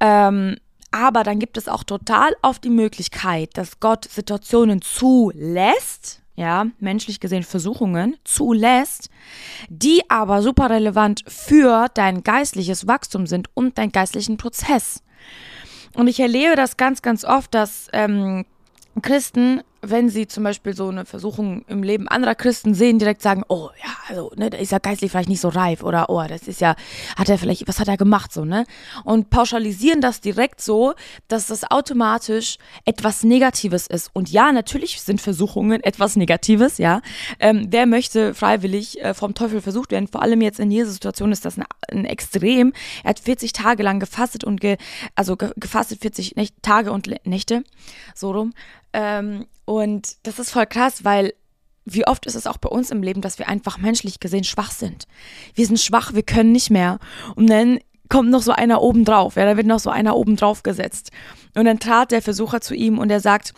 Ähm, 0.00 0.56
aber 0.90 1.24
dann 1.24 1.40
gibt 1.40 1.58
es 1.58 1.68
auch 1.68 1.84
total 1.84 2.34
oft 2.40 2.64
die 2.64 2.70
Möglichkeit, 2.70 3.50
dass 3.54 3.80
Gott 3.80 4.04
Situationen 4.04 4.80
zulässt, 4.80 6.22
ja, 6.36 6.66
menschlich 6.80 7.20
gesehen 7.20 7.44
Versuchungen 7.44 8.16
zulässt, 8.24 9.08
die 9.68 10.02
aber 10.08 10.42
super 10.42 10.70
relevant 10.70 11.22
für 11.28 11.86
dein 11.94 12.22
geistliches 12.22 12.86
Wachstum 12.86 13.26
sind 13.26 13.48
und 13.54 13.78
deinen 13.78 13.92
geistlichen 13.92 14.36
Prozess. 14.36 15.02
Und 15.94 16.08
ich 16.08 16.18
erlebe 16.18 16.56
das 16.56 16.76
ganz, 16.76 17.02
ganz 17.02 17.24
oft, 17.24 17.54
dass 17.54 17.88
ähm, 17.92 18.44
Christen 19.00 19.62
wenn 19.90 20.08
sie 20.08 20.26
zum 20.26 20.44
Beispiel 20.44 20.74
so 20.74 20.88
eine 20.88 21.04
Versuchung 21.04 21.64
im 21.68 21.82
Leben 21.82 22.08
anderer 22.08 22.34
Christen 22.34 22.74
sehen, 22.74 22.98
direkt 22.98 23.22
sagen, 23.22 23.42
oh 23.48 23.70
ja, 23.82 23.90
also, 24.08 24.32
ne, 24.36 24.50
der 24.50 24.60
ist 24.60 24.72
ja 24.72 24.78
geistlich 24.78 25.10
vielleicht 25.10 25.28
nicht 25.28 25.40
so 25.40 25.48
reif 25.48 25.82
oder 25.82 26.10
oh, 26.10 26.22
das 26.26 26.48
ist 26.48 26.60
ja, 26.60 26.76
hat 27.16 27.28
er 27.28 27.38
vielleicht, 27.38 27.66
was 27.68 27.80
hat 27.80 27.88
er 27.88 27.96
gemacht 27.96 28.32
so, 28.32 28.44
ne? 28.44 28.66
Und 29.04 29.30
pauschalisieren 29.30 30.00
das 30.00 30.20
direkt 30.20 30.60
so, 30.60 30.94
dass 31.28 31.46
das 31.46 31.70
automatisch 31.70 32.58
etwas 32.84 33.24
Negatives 33.24 33.86
ist. 33.86 34.10
Und 34.12 34.30
ja, 34.30 34.52
natürlich 34.52 35.00
sind 35.00 35.20
Versuchungen 35.20 35.82
etwas 35.82 36.16
Negatives, 36.16 36.78
ja. 36.78 37.00
Ähm, 37.38 37.68
wer 37.70 37.86
möchte 37.86 38.34
freiwillig 38.34 39.00
äh, 39.02 39.14
vom 39.14 39.34
Teufel 39.34 39.60
versucht 39.60 39.90
werden? 39.90 40.08
Vor 40.08 40.22
allem 40.22 40.40
jetzt 40.40 40.60
in 40.60 40.70
dieser 40.70 40.90
Situation 40.90 41.32
ist 41.32 41.44
das 41.44 41.58
ein, 41.58 41.64
ein 41.90 42.04
Extrem. 42.04 42.72
Er 43.02 43.10
hat 43.10 43.20
40 43.20 43.52
Tage 43.52 43.82
lang 43.82 44.00
gefastet 44.00 44.44
und 44.44 44.60
ge, 44.60 44.76
also 45.14 45.36
ge, 45.36 45.50
gefastet 45.56 46.00
40 46.00 46.36
Nächte, 46.36 46.60
Tage 46.62 46.92
und 46.92 47.08
Nächte, 47.26 47.64
so 48.14 48.32
rum. 48.32 48.52
Ähm, 48.94 49.46
und 49.66 50.16
das 50.22 50.38
ist 50.38 50.50
voll 50.50 50.66
krass, 50.66 51.04
weil 51.04 51.34
wie 51.84 52.06
oft 52.06 52.24
ist 52.24 52.34
es 52.34 52.46
auch 52.46 52.56
bei 52.56 52.70
uns 52.70 52.90
im 52.90 53.02
Leben, 53.02 53.20
dass 53.20 53.38
wir 53.38 53.48
einfach 53.48 53.76
menschlich 53.76 54.20
gesehen 54.20 54.44
schwach 54.44 54.70
sind. 54.70 55.06
Wir 55.54 55.66
sind 55.66 55.78
schwach, 55.78 56.14
wir 56.14 56.22
können 56.22 56.52
nicht 56.52 56.70
mehr. 56.70 56.98
Und 57.34 57.50
dann 57.50 57.78
kommt 58.08 58.30
noch 58.30 58.42
so 58.42 58.52
einer 58.52 58.80
oben 58.80 59.04
drauf. 59.04 59.36
Ja, 59.36 59.44
da 59.44 59.56
wird 59.56 59.66
noch 59.66 59.80
so 59.80 59.90
einer 59.90 60.16
oben 60.16 60.36
drauf 60.36 60.62
gesetzt. 60.62 61.10
Und 61.54 61.66
dann 61.66 61.80
trat 61.80 62.10
der 62.10 62.22
Versucher 62.22 62.60
zu 62.60 62.74
ihm 62.74 62.98
und 62.98 63.10
er 63.10 63.20
sagt, 63.20 63.52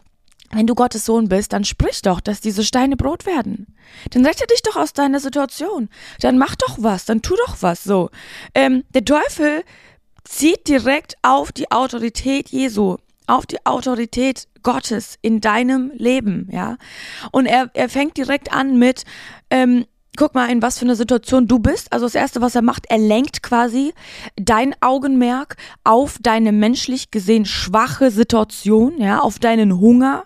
wenn 0.52 0.66
du 0.66 0.74
Gottes 0.74 1.04
Sohn 1.04 1.28
bist, 1.28 1.52
dann 1.52 1.64
sprich 1.64 2.02
doch, 2.02 2.20
dass 2.20 2.40
diese 2.40 2.64
Steine 2.64 2.96
Brot 2.96 3.26
werden. 3.26 3.76
Dann 4.10 4.24
rette 4.24 4.46
dich 4.46 4.62
doch 4.62 4.76
aus 4.76 4.92
deiner 4.92 5.20
Situation. 5.20 5.88
Dann 6.20 6.38
mach 6.38 6.54
doch 6.54 6.76
was, 6.80 7.04
dann 7.04 7.22
tu 7.22 7.34
doch 7.46 7.56
was 7.60 7.84
so. 7.84 8.10
Ähm, 8.54 8.84
der 8.94 9.04
Teufel 9.04 9.64
zieht 10.24 10.68
direkt 10.68 11.14
auf 11.22 11.52
die 11.52 11.70
Autorität 11.70 12.48
Jesu 12.48 12.96
auf 13.26 13.46
die 13.46 13.64
Autorität 13.64 14.48
Gottes 14.62 15.18
in 15.22 15.40
deinem 15.40 15.90
Leben, 15.94 16.48
ja. 16.50 16.76
Und 17.32 17.46
er, 17.46 17.70
er 17.74 17.88
fängt 17.88 18.16
direkt 18.16 18.52
an 18.52 18.78
mit, 18.78 19.04
ähm, 19.50 19.86
guck 20.16 20.34
mal, 20.34 20.50
in 20.50 20.62
was 20.62 20.78
für 20.78 20.84
eine 20.84 20.96
Situation 20.96 21.46
du 21.46 21.58
bist. 21.58 21.92
Also 21.92 22.06
das 22.06 22.14
Erste, 22.14 22.40
was 22.40 22.54
er 22.54 22.62
macht, 22.62 22.86
er 22.88 22.98
lenkt 22.98 23.42
quasi 23.42 23.92
dein 24.36 24.74
Augenmerk 24.80 25.56
auf 25.84 26.18
deine 26.20 26.52
menschlich 26.52 27.10
gesehen 27.10 27.44
schwache 27.44 28.10
Situation, 28.10 29.00
ja, 29.00 29.20
auf 29.20 29.38
deinen 29.38 29.78
Hunger, 29.78 30.24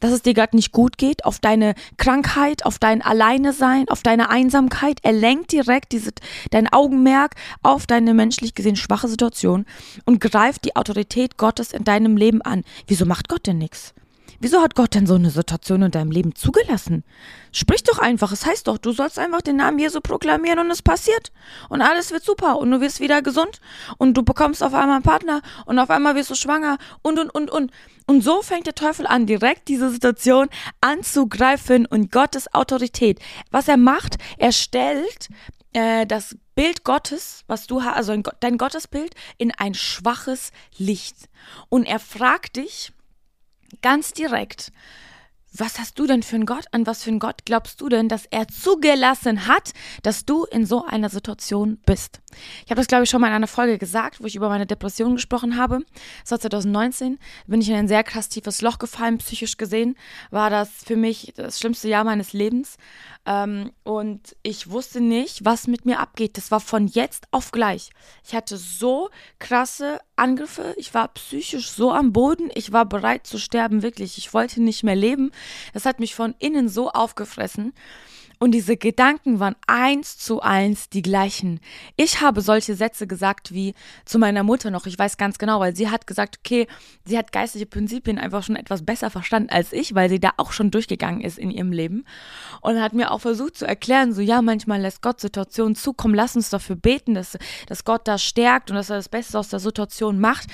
dass 0.00 0.12
es 0.12 0.22
dir 0.22 0.34
gerade 0.34 0.56
nicht 0.56 0.72
gut 0.72 0.98
geht, 0.98 1.24
auf 1.24 1.38
deine 1.38 1.74
Krankheit, 1.96 2.64
auf 2.64 2.78
dein 2.78 3.02
Alleinesein, 3.02 3.88
auf 3.88 4.02
deine 4.02 4.30
Einsamkeit. 4.30 4.98
Er 5.02 5.12
lenkt 5.12 5.52
direkt 5.52 5.92
diese, 5.92 6.12
dein 6.50 6.72
Augenmerk 6.72 7.34
auf 7.62 7.86
deine 7.86 8.14
menschlich 8.14 8.54
gesehen 8.54 8.76
schwache 8.76 9.08
Situation 9.08 9.66
und 10.04 10.20
greift 10.20 10.64
die 10.64 10.76
Autorität 10.76 11.36
Gottes 11.36 11.72
in 11.72 11.84
deinem 11.84 12.16
Leben 12.16 12.42
an. 12.42 12.64
Wieso 12.86 13.06
macht 13.06 13.28
Gott 13.28 13.46
denn 13.46 13.58
nichts? 13.58 13.94
Wieso 14.40 14.60
hat 14.60 14.74
Gott 14.74 14.94
denn 14.94 15.06
so 15.06 15.14
eine 15.14 15.30
Situation 15.30 15.82
in 15.82 15.90
deinem 15.90 16.10
Leben 16.10 16.34
zugelassen? 16.34 17.04
Sprich 17.52 17.82
doch 17.82 17.98
einfach, 17.98 18.32
es 18.32 18.44
heißt 18.44 18.68
doch, 18.68 18.78
du 18.78 18.92
sollst 18.92 19.18
einfach 19.18 19.42
den 19.42 19.56
Namen 19.56 19.78
Jesu 19.78 20.00
proklamieren 20.00 20.58
und 20.58 20.70
es 20.70 20.82
passiert. 20.82 21.32
Und 21.68 21.82
alles 21.82 22.10
wird 22.10 22.24
super 22.24 22.58
und 22.58 22.70
du 22.70 22.80
wirst 22.80 23.00
wieder 23.00 23.22
gesund 23.22 23.60
und 23.98 24.14
du 24.14 24.22
bekommst 24.22 24.62
auf 24.62 24.74
einmal 24.74 24.96
einen 24.96 25.02
Partner 25.02 25.42
und 25.64 25.78
auf 25.78 25.90
einmal 25.90 26.14
wirst 26.14 26.30
du 26.30 26.34
schwanger 26.34 26.78
und 27.02 27.18
und 27.18 27.30
und 27.30 27.50
und. 27.50 27.72
Und 28.06 28.22
so 28.22 28.42
fängt 28.42 28.66
der 28.66 28.74
Teufel 28.74 29.06
an, 29.06 29.26
direkt 29.26 29.68
diese 29.68 29.90
Situation 29.90 30.48
anzugreifen 30.80 31.86
und 31.86 32.12
Gottes 32.12 32.52
Autorität. 32.54 33.20
Was 33.50 33.68
er 33.68 33.76
macht, 33.76 34.16
er 34.38 34.52
stellt 34.52 35.28
äh, 35.72 36.06
das 36.06 36.36
Bild 36.54 36.84
Gottes, 36.84 37.44
was 37.48 37.66
du 37.66 37.82
hast, 37.82 37.96
also 37.96 38.22
dein 38.40 38.58
Gottesbild, 38.58 39.14
in 39.36 39.52
ein 39.52 39.74
schwaches 39.74 40.50
Licht. 40.78 41.28
Und 41.68 41.84
er 41.84 41.98
fragt 41.98 42.56
dich, 42.56 42.92
ganz 43.86 44.12
direkt, 44.12 44.72
was 45.52 45.78
hast 45.78 45.96
du 46.00 46.08
denn 46.08 46.24
für 46.24 46.34
einen 46.34 46.44
Gott? 46.44 46.64
An 46.72 46.88
was 46.88 47.04
für 47.04 47.10
einen 47.10 47.20
Gott 47.20 47.44
glaubst 47.44 47.80
du 47.80 47.88
denn, 47.88 48.08
dass 48.08 48.26
er 48.26 48.48
zugelassen 48.48 49.46
hat, 49.46 49.74
dass 50.02 50.24
du 50.24 50.42
in 50.42 50.66
so 50.66 50.84
einer 50.84 51.08
Situation 51.08 51.78
bist? 51.86 52.20
Ich 52.64 52.70
habe 52.72 52.80
das, 52.80 52.88
glaube 52.88 53.04
ich, 53.04 53.10
schon 53.10 53.20
mal 53.20 53.28
in 53.28 53.34
einer 53.34 53.46
Folge 53.46 53.78
gesagt, 53.78 54.20
wo 54.20 54.26
ich 54.26 54.34
über 54.34 54.48
meine 54.48 54.66
Depression 54.66 55.14
gesprochen 55.14 55.56
habe. 55.56 55.78
Das 56.22 56.32
war 56.32 56.40
2019. 56.40 57.20
Bin 57.46 57.60
ich 57.60 57.68
in 57.68 57.76
ein 57.76 57.86
sehr 57.86 58.02
krass 58.02 58.28
tiefes 58.28 58.60
Loch 58.60 58.78
gefallen, 58.78 59.18
psychisch 59.18 59.56
gesehen. 59.56 59.94
War 60.32 60.50
das 60.50 60.68
für 60.84 60.96
mich 60.96 61.32
das 61.36 61.60
schlimmste 61.60 61.88
Jahr 61.88 62.02
meines 62.02 62.32
Lebens. 62.32 62.78
Ähm, 63.26 63.72
und 63.82 64.36
ich 64.42 64.70
wusste 64.70 65.00
nicht, 65.00 65.44
was 65.44 65.66
mit 65.66 65.84
mir 65.84 65.98
abgeht. 65.98 66.36
Das 66.36 66.52
war 66.52 66.60
von 66.60 66.86
jetzt 66.86 67.26
auf 67.32 67.50
gleich. 67.50 67.90
Ich 68.24 68.34
hatte 68.34 68.56
so 68.56 69.10
krasse 69.40 69.98
Angriffe. 70.14 70.74
Ich 70.76 70.94
war 70.94 71.08
psychisch 71.08 71.70
so 71.70 71.90
am 71.90 72.12
Boden. 72.12 72.50
Ich 72.54 72.72
war 72.72 72.86
bereit 72.86 73.26
zu 73.26 73.38
sterben, 73.38 73.82
wirklich. 73.82 74.16
Ich 74.16 74.32
wollte 74.32 74.62
nicht 74.62 74.84
mehr 74.84 74.96
leben. 74.96 75.32
Das 75.74 75.84
hat 75.84 75.98
mich 75.98 76.14
von 76.14 76.36
innen 76.38 76.68
so 76.68 76.90
aufgefressen. 76.90 77.74
Und 78.38 78.52
diese 78.52 78.76
Gedanken 78.76 79.40
waren 79.40 79.56
eins 79.66 80.18
zu 80.18 80.42
eins 80.42 80.90
die 80.90 81.00
gleichen. 81.00 81.60
Ich 81.96 82.20
habe 82.20 82.42
solche 82.42 82.74
Sätze 82.74 83.06
gesagt 83.06 83.52
wie 83.52 83.74
zu 84.04 84.18
meiner 84.18 84.42
Mutter 84.42 84.70
noch. 84.70 84.84
Ich 84.86 84.98
weiß 84.98 85.16
ganz 85.16 85.38
genau, 85.38 85.58
weil 85.60 85.74
sie 85.74 85.88
hat 85.88 86.06
gesagt, 86.06 86.40
okay, 86.40 86.66
sie 87.06 87.16
hat 87.16 87.32
geistliche 87.32 87.64
Prinzipien 87.64 88.18
einfach 88.18 88.42
schon 88.42 88.56
etwas 88.56 88.84
besser 88.84 89.08
verstanden 89.08 89.48
als 89.48 89.72
ich, 89.72 89.94
weil 89.94 90.10
sie 90.10 90.20
da 90.20 90.32
auch 90.36 90.52
schon 90.52 90.70
durchgegangen 90.70 91.22
ist 91.22 91.38
in 91.38 91.50
ihrem 91.50 91.72
Leben. 91.72 92.04
Und 92.60 92.80
hat 92.80 92.92
mir 92.92 93.10
auch 93.10 93.22
versucht 93.22 93.56
zu 93.56 93.66
erklären, 93.66 94.12
so 94.12 94.20
ja, 94.20 94.42
manchmal 94.42 94.82
lässt 94.82 95.00
Gott 95.00 95.18
Situationen 95.20 95.74
zukommen. 95.74 96.14
Lass 96.14 96.36
uns 96.36 96.50
dafür 96.50 96.76
beten, 96.76 97.14
dass, 97.14 97.38
dass 97.68 97.84
Gott 97.84 98.06
da 98.06 98.18
stärkt 98.18 98.70
und 98.70 98.76
dass 98.76 98.90
er 98.90 98.96
das 98.96 99.08
Beste 99.08 99.38
aus 99.38 99.48
der 99.48 99.60
Situation 99.60 100.20
macht 100.20 100.48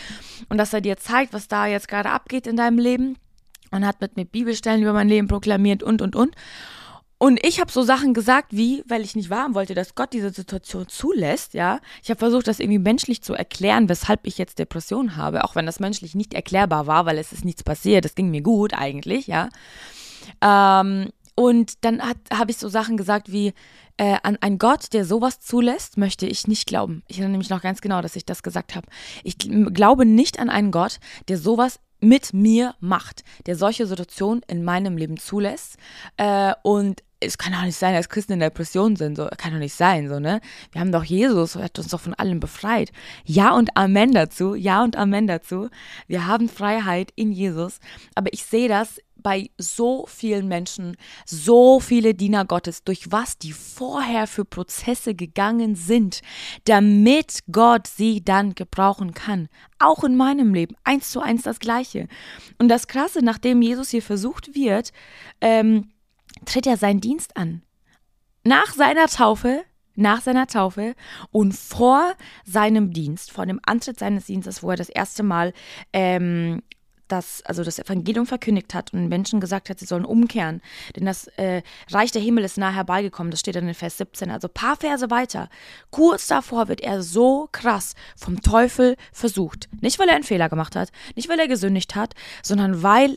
und 0.48 0.58
dass 0.58 0.72
er 0.72 0.82
dir 0.82 0.98
zeigt, 0.98 1.32
was 1.32 1.48
da 1.48 1.66
jetzt 1.66 1.88
gerade 1.88 2.10
abgeht 2.10 2.46
in 2.46 2.56
deinem 2.56 2.78
Leben. 2.78 3.16
Und 3.72 3.86
hat 3.86 4.02
mit 4.02 4.16
mir 4.16 4.26
Bibelstellen 4.26 4.82
über 4.82 4.92
mein 4.92 5.08
Leben 5.08 5.28
proklamiert 5.28 5.82
und, 5.82 6.02
und, 6.02 6.14
und. 6.14 6.36
Und 7.22 7.38
ich 7.46 7.60
habe 7.60 7.70
so 7.70 7.84
Sachen 7.84 8.14
gesagt 8.14 8.48
wie, 8.50 8.82
weil 8.88 9.02
ich 9.02 9.14
nicht 9.14 9.30
wahren 9.30 9.54
wollte, 9.54 9.76
dass 9.76 9.94
Gott 9.94 10.12
diese 10.12 10.30
Situation 10.30 10.88
zulässt, 10.88 11.54
ja. 11.54 11.78
Ich 12.02 12.10
habe 12.10 12.18
versucht, 12.18 12.48
das 12.48 12.58
irgendwie 12.58 12.80
menschlich 12.80 13.22
zu 13.22 13.32
erklären, 13.32 13.88
weshalb 13.88 14.26
ich 14.26 14.38
jetzt 14.38 14.58
Depressionen 14.58 15.14
habe, 15.14 15.44
auch 15.44 15.54
wenn 15.54 15.64
das 15.64 15.78
menschlich 15.78 16.16
nicht 16.16 16.34
erklärbar 16.34 16.88
war, 16.88 17.06
weil 17.06 17.18
es 17.18 17.32
ist 17.32 17.44
nichts 17.44 17.62
passiert. 17.62 18.04
Es 18.04 18.16
ging 18.16 18.32
mir 18.32 18.42
gut 18.42 18.74
eigentlich, 18.74 19.28
ja. 19.28 19.50
Ähm, 20.40 21.10
und 21.36 21.84
dann 21.84 22.02
habe 22.02 22.50
ich 22.50 22.56
so 22.56 22.68
Sachen 22.68 22.96
gesagt 22.96 23.30
wie, 23.30 23.54
äh, 23.98 24.16
an 24.24 24.36
einen 24.40 24.58
Gott, 24.58 24.92
der 24.92 25.04
sowas 25.04 25.38
zulässt, 25.38 25.96
möchte 25.96 26.26
ich 26.26 26.48
nicht 26.48 26.66
glauben. 26.66 27.04
Ich 27.06 27.20
erinnere 27.20 27.38
mich 27.38 27.50
noch 27.50 27.62
ganz 27.62 27.80
genau, 27.80 28.02
dass 28.02 28.16
ich 28.16 28.26
das 28.26 28.42
gesagt 28.42 28.74
habe. 28.74 28.88
Ich 29.22 29.38
glaube 29.38 30.06
nicht 30.06 30.40
an 30.40 30.50
einen 30.50 30.72
Gott, 30.72 30.98
der 31.28 31.38
sowas 31.38 31.78
mit 32.00 32.34
mir 32.34 32.74
macht, 32.80 33.22
der 33.46 33.54
solche 33.54 33.86
Situationen 33.86 34.42
in 34.48 34.64
meinem 34.64 34.96
Leben 34.96 35.18
zulässt 35.18 35.76
äh, 36.16 36.52
und 36.64 37.04
es 37.24 37.38
kann 37.38 37.52
doch 37.52 37.62
nicht 37.62 37.76
sein, 37.76 37.94
dass 37.94 38.08
Christen 38.08 38.34
in 38.34 38.40
Depression 38.40 38.96
sind, 38.96 39.16
so, 39.16 39.28
kann 39.36 39.52
doch 39.52 39.58
nicht 39.58 39.74
sein, 39.74 40.08
so, 40.08 40.18
ne? 40.18 40.40
Wir 40.72 40.80
haben 40.80 40.92
doch 40.92 41.04
Jesus, 41.04 41.56
er 41.56 41.64
hat 41.64 41.78
uns 41.78 41.88
doch 41.88 42.00
von 42.00 42.14
allem 42.14 42.40
befreit. 42.40 42.92
Ja 43.24 43.54
und 43.54 43.76
Amen 43.76 44.12
dazu, 44.12 44.54
ja 44.54 44.82
und 44.82 44.96
Amen 44.96 45.26
dazu. 45.26 45.68
Wir 46.06 46.26
haben 46.26 46.48
Freiheit 46.48 47.12
in 47.16 47.32
Jesus, 47.32 47.78
aber 48.14 48.32
ich 48.32 48.44
sehe 48.44 48.68
das 48.68 48.98
bei 49.22 49.50
so 49.56 50.04
vielen 50.08 50.48
Menschen, 50.48 50.96
so 51.24 51.80
viele 51.80 52.14
Diener 52.14 52.44
Gottes, 52.44 52.82
durch 52.84 53.12
was 53.12 53.38
die 53.38 53.52
vorher 53.52 54.26
für 54.26 54.44
Prozesse 54.44 55.14
gegangen 55.14 55.76
sind, 55.76 56.22
damit 56.64 57.40
Gott 57.50 57.86
sie 57.86 58.24
dann 58.24 58.54
gebrauchen 58.54 59.14
kann. 59.14 59.48
Auch 59.78 60.04
in 60.04 60.16
meinem 60.16 60.54
Leben, 60.54 60.76
eins 60.84 61.10
zu 61.10 61.20
eins 61.20 61.42
das 61.42 61.60
Gleiche. 61.60 62.08
Und 62.58 62.68
das 62.68 62.88
Krasse, 62.88 63.20
nachdem 63.22 63.62
Jesus 63.62 63.90
hier 63.90 64.02
versucht 64.02 64.54
wird, 64.54 64.92
ähm, 65.40 65.91
tritt 66.44 66.66
er 66.66 66.76
seinen 66.76 67.00
Dienst 67.00 67.36
an. 67.36 67.62
Nach 68.44 68.72
seiner 68.72 69.06
Taufe, 69.06 69.64
nach 69.94 70.20
seiner 70.20 70.46
Taufe 70.46 70.94
und 71.30 71.54
vor 71.54 72.14
seinem 72.44 72.92
Dienst, 72.92 73.30
vor 73.30 73.46
dem 73.46 73.60
Antritt 73.64 73.98
seines 73.98 74.26
Dienstes, 74.26 74.62
wo 74.62 74.70
er 74.70 74.76
das 74.76 74.88
erste 74.88 75.22
Mal 75.22 75.52
ähm, 75.92 76.62
das, 77.12 77.42
also 77.44 77.62
das 77.62 77.78
Evangelium 77.78 78.26
verkündigt 78.26 78.72
hat 78.74 78.92
und 78.92 79.08
Menschen 79.08 79.38
gesagt 79.40 79.68
hat, 79.68 79.78
sie 79.78 79.84
sollen 79.84 80.06
umkehren. 80.06 80.62
Denn 80.96 81.04
das 81.04 81.26
äh, 81.36 81.62
Reich 81.90 82.10
der 82.10 82.22
Himmel 82.22 82.42
ist 82.42 82.56
nahe 82.56 82.74
herbeigekommen. 82.74 83.30
Das 83.30 83.40
steht 83.40 83.54
dann 83.54 83.68
in 83.68 83.74
Vers 83.74 83.98
17. 83.98 84.30
Also 84.30 84.48
ein 84.48 84.54
paar 84.54 84.76
Verse 84.76 85.10
weiter. 85.10 85.50
Kurz 85.90 86.26
davor 86.26 86.68
wird 86.68 86.80
er 86.80 87.02
so 87.02 87.48
krass 87.52 87.94
vom 88.16 88.40
Teufel 88.40 88.96
versucht. 89.12 89.68
Nicht, 89.80 89.98
weil 89.98 90.08
er 90.08 90.14
einen 90.14 90.24
Fehler 90.24 90.48
gemacht 90.48 90.74
hat, 90.74 90.90
nicht, 91.14 91.28
weil 91.28 91.38
er 91.38 91.48
gesündigt 91.48 91.94
hat, 91.94 92.14
sondern 92.42 92.82
weil 92.82 93.16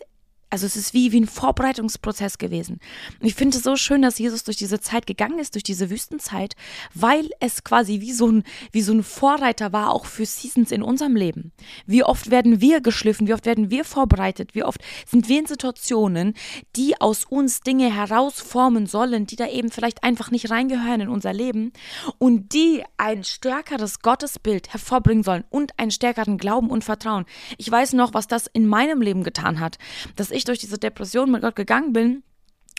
also 0.56 0.68
es 0.68 0.78
ist 0.78 0.94
wie, 0.94 1.12
wie 1.12 1.20
ein 1.20 1.28
Vorbereitungsprozess 1.28 2.38
gewesen. 2.38 2.80
Und 3.20 3.28
ich 3.28 3.36
finde 3.36 3.58
es 3.58 3.64
so 3.66 3.76
schön, 3.76 4.02
dass 4.02 4.20
Jesus 4.20 4.46
durch 4.46 4.56
diese 4.56 4.80
Zeit 4.80 5.06
gegangen 5.06 5.38
ist, 5.38 5.54
durch 5.54 5.64
diese 5.64 5.90
Wüstenzeit, 5.90 6.56
weil 6.94 7.30
es 7.42 7.66
quasi 7.66 8.00
wie 8.00 8.14
so 8.14 8.32
ein, 8.32 8.44
wie 8.72 8.82
so 8.82 8.94
ein 8.94 9.04
Vorreiter 9.04 9.74
war, 9.74 9.92
auch 9.92 10.06
für 10.06 10.26
Seasons 10.26 10.72
in 10.72 10.82
unserem 10.82 11.18
Leben. 11.18 11.52
Wie 11.88 12.06
oft 12.06 12.32
werden 12.32 12.62
wir 12.62 12.80
geschliffen, 12.80 13.28
wie 13.28 13.34
oft 13.34 13.46
werden 13.46 13.70
wir 13.70 13.84
vorbereitet, 13.84 14.56
wie 14.56 14.64
oft 14.64 14.80
sind 15.06 15.28
wir 15.28 15.40
in 15.40 15.46
Situationen, 15.46 16.36
die 16.78 17.02
aus 17.02 17.26
uns 17.26 17.60
Dinge 17.60 17.94
herausformen 17.94 18.88
sollen, 18.88 19.28
die 19.28 19.36
da 19.36 19.50
eben 19.50 19.72
vielleicht 19.72 20.06
einfach 20.06 20.32
nicht 20.32 20.50
reingehören 20.52 21.02
in 21.02 21.10
unser 21.10 21.34
Leben 21.34 21.74
und 22.18 22.54
die 22.54 22.82
ein 22.96 23.26
stärkeres 23.26 24.00
Gottesbild 24.00 24.72
hervorbringen 24.72 25.26
sollen 25.26 25.44
und 25.50 25.78
einen 25.78 25.92
stärkeren 25.92 26.38
Glauben 26.38 26.70
und 26.70 26.86
Vertrauen. 26.86 27.26
Ich 27.58 27.70
weiß 27.70 27.92
noch, 27.92 28.14
was 28.14 28.28
das 28.28 28.48
in 28.48 28.68
meinem 28.68 29.02
Leben 29.02 29.26
getan 29.26 29.60
hat, 29.60 29.80
dass 30.16 30.32
ich 30.32 30.45
durch 30.48 30.60
diese 30.60 30.78
Depression 30.78 31.32
mit 31.32 31.42
Gott 31.42 31.56
gegangen 31.56 31.94
bin 31.94 32.24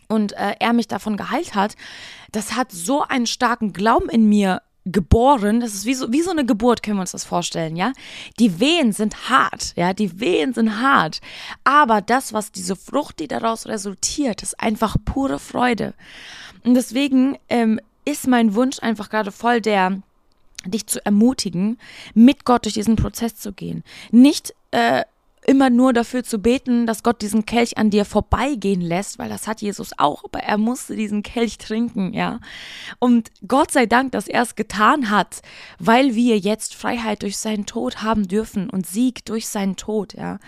und 0.09 0.33
äh, 0.33 0.55
er 0.61 0.73
mich 0.73 0.89
davon 0.89 1.17
geheilt 1.17 1.55
hat, 1.55 1.77
das 2.33 2.55
hat 2.55 2.73
so 2.73 3.03
einen 3.03 3.27
starken 3.27 3.73
Glauben 3.73 4.09
in 4.09 4.29
mir 4.29 4.63
geboren. 4.87 5.61
Das 5.61 5.75
ist 5.75 5.85
wie 5.85 5.95
so, 5.95 6.13
wie 6.13 6.23
so 6.23 6.31
eine 6.31 6.47
Geburt, 6.47 6.83
können 6.83 6.97
wir 6.97 7.03
uns 7.03 7.13
das 7.13 7.25
vorstellen, 7.25 7.77
ja? 7.77 7.93
Die 8.39 8.61
Wehen 8.61 8.93
sind 8.93 9.29
hart, 9.29 9.75
ja? 9.77 9.93
Die 9.93 10.21
Wehen 10.21 10.55
sind 10.55 10.81
hart. 10.81 11.21
Aber 11.65 12.01
das, 12.01 12.33
was 12.33 12.53
diese 12.53 12.77
Frucht, 12.77 13.19
die 13.19 13.29
daraus 13.29 13.67
resultiert, 13.67 14.43
ist 14.43 14.59
einfach 14.61 14.97
pure 15.05 15.39
Freude. 15.39 15.95
Und 16.65 16.75
deswegen 16.75 17.37
ähm, 17.49 17.81
ist 18.05 18.29
mein 18.29 18.55
Wunsch 18.55 18.79
einfach 18.81 19.11
gerade 19.11 19.33
voll 19.33 19.61
der, 19.61 20.01
dich 20.65 20.87
zu 20.87 21.05
ermutigen, 21.05 21.79
mit 22.15 22.45
Gott 22.45 22.65
durch 22.65 22.75
diesen 22.75 22.97
Prozess 22.97 23.37
zu 23.37 23.53
gehen. 23.53 23.83
Nicht 24.11 24.55
äh, 24.71 25.03
immer 25.47 25.71
nur 25.71 25.93
dafür 25.93 26.25
zu 26.25 26.39
beten, 26.41 26.87
dass 26.87 27.03
Gott 27.03 27.23
diesen 27.23 27.47
Kelch 27.47 27.79
an 27.79 27.91
dir 27.91 28.05
vorbeigehen 28.05 28.81
lässt, 28.81 29.19
weil 29.19 29.29
das 29.29 29.47
hat 29.47 29.63
Jesus 29.63 29.93
auch, 29.97 30.25
aber 30.25 30.41
er 30.41 30.59
musste 30.59 30.97
diesen 30.97 31.23
Kelch 31.23 31.59
trinken, 31.59 32.13
ja. 32.13 32.41
Und 32.99 33.31
Gott 33.47 33.71
sei 33.71 33.87
Dank, 33.87 34.13
dass 34.13 34.27
er 34.27 34.43
es 34.43 34.57
getan 34.57 35.11
hat, 35.11 35.43
weil 35.79 36.15
wir 36.15 36.39
jetzt 36.39 36.75
Freiheit 36.75 37.23
durch 37.23 37.39
seinen 37.39 37.65
Tod 37.65 38.03
haben 38.03 38.27
dürfen 38.27 38.69
und 38.69 38.87
Sieg 38.87 39.25
durch 39.25 39.47
seinen 39.47 39.77
Tod, 39.77 40.15
ja. 40.15 40.39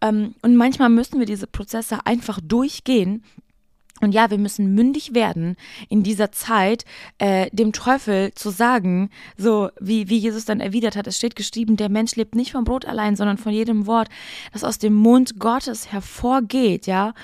Ähm, 0.00 0.34
und 0.42 0.56
manchmal 0.56 0.88
müssen 0.88 1.18
wir 1.18 1.26
diese 1.26 1.48
Prozesse 1.48 2.06
einfach 2.06 2.38
durchgehen, 2.40 3.24
und 4.00 4.12
ja, 4.12 4.30
wir 4.30 4.38
müssen 4.38 4.74
mündig 4.74 5.14
werden 5.14 5.56
in 5.88 6.02
dieser 6.02 6.32
Zeit, 6.32 6.84
äh, 7.18 7.48
dem 7.52 7.72
Teufel 7.72 8.32
zu 8.34 8.50
sagen, 8.50 9.10
so 9.36 9.70
wie, 9.80 10.08
wie 10.08 10.18
Jesus 10.18 10.44
dann 10.44 10.60
erwidert 10.60 10.96
hat, 10.96 11.06
es 11.06 11.16
steht 11.16 11.36
geschrieben, 11.36 11.76
der 11.76 11.88
Mensch 11.88 12.16
lebt 12.16 12.34
nicht 12.34 12.52
vom 12.52 12.64
Brot 12.64 12.84
allein, 12.84 13.16
sondern 13.16 13.38
von 13.38 13.52
jedem 13.52 13.86
Wort, 13.86 14.08
das 14.52 14.64
aus 14.64 14.78
dem 14.78 14.94
Mund 14.94 15.38
Gottes 15.38 15.92
hervorgeht, 15.92 16.86
ja. 16.86 17.14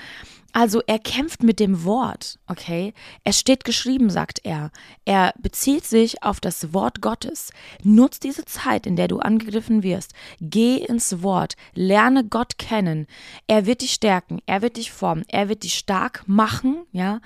Also 0.57 0.81
er 0.87 0.99
kämpft 0.99 1.43
mit 1.43 1.59
dem 1.59 1.83
Wort, 1.83 2.39
okay? 2.47 2.93
Es 3.25 3.37
steht 3.37 3.65
geschrieben, 3.65 4.09
sagt 4.09 4.39
er. 4.45 4.71
Er 5.03 5.33
bezieht 5.37 5.83
sich 5.83 6.23
auf 6.23 6.39
das 6.39 6.73
Wort 6.73 7.01
Gottes. 7.01 7.51
Nutz 7.83 8.21
diese 8.21 8.45
Zeit, 8.45 8.87
in 8.87 8.95
der 8.95 9.09
du 9.09 9.19
angegriffen 9.19 9.83
wirst. 9.83 10.13
Geh 10.39 10.77
ins 10.77 11.21
Wort, 11.21 11.57
lerne 11.73 12.23
Gott 12.23 12.57
kennen. 12.57 13.05
Er 13.47 13.65
wird 13.65 13.81
dich 13.81 13.91
stärken, 13.91 14.39
er 14.45 14.61
wird 14.61 14.77
dich 14.77 14.93
formen, 14.93 15.25
er 15.27 15.49
wird 15.49 15.63
dich 15.63 15.75
stark 15.75 16.23
machen, 16.25 16.85
ja? 16.93 17.19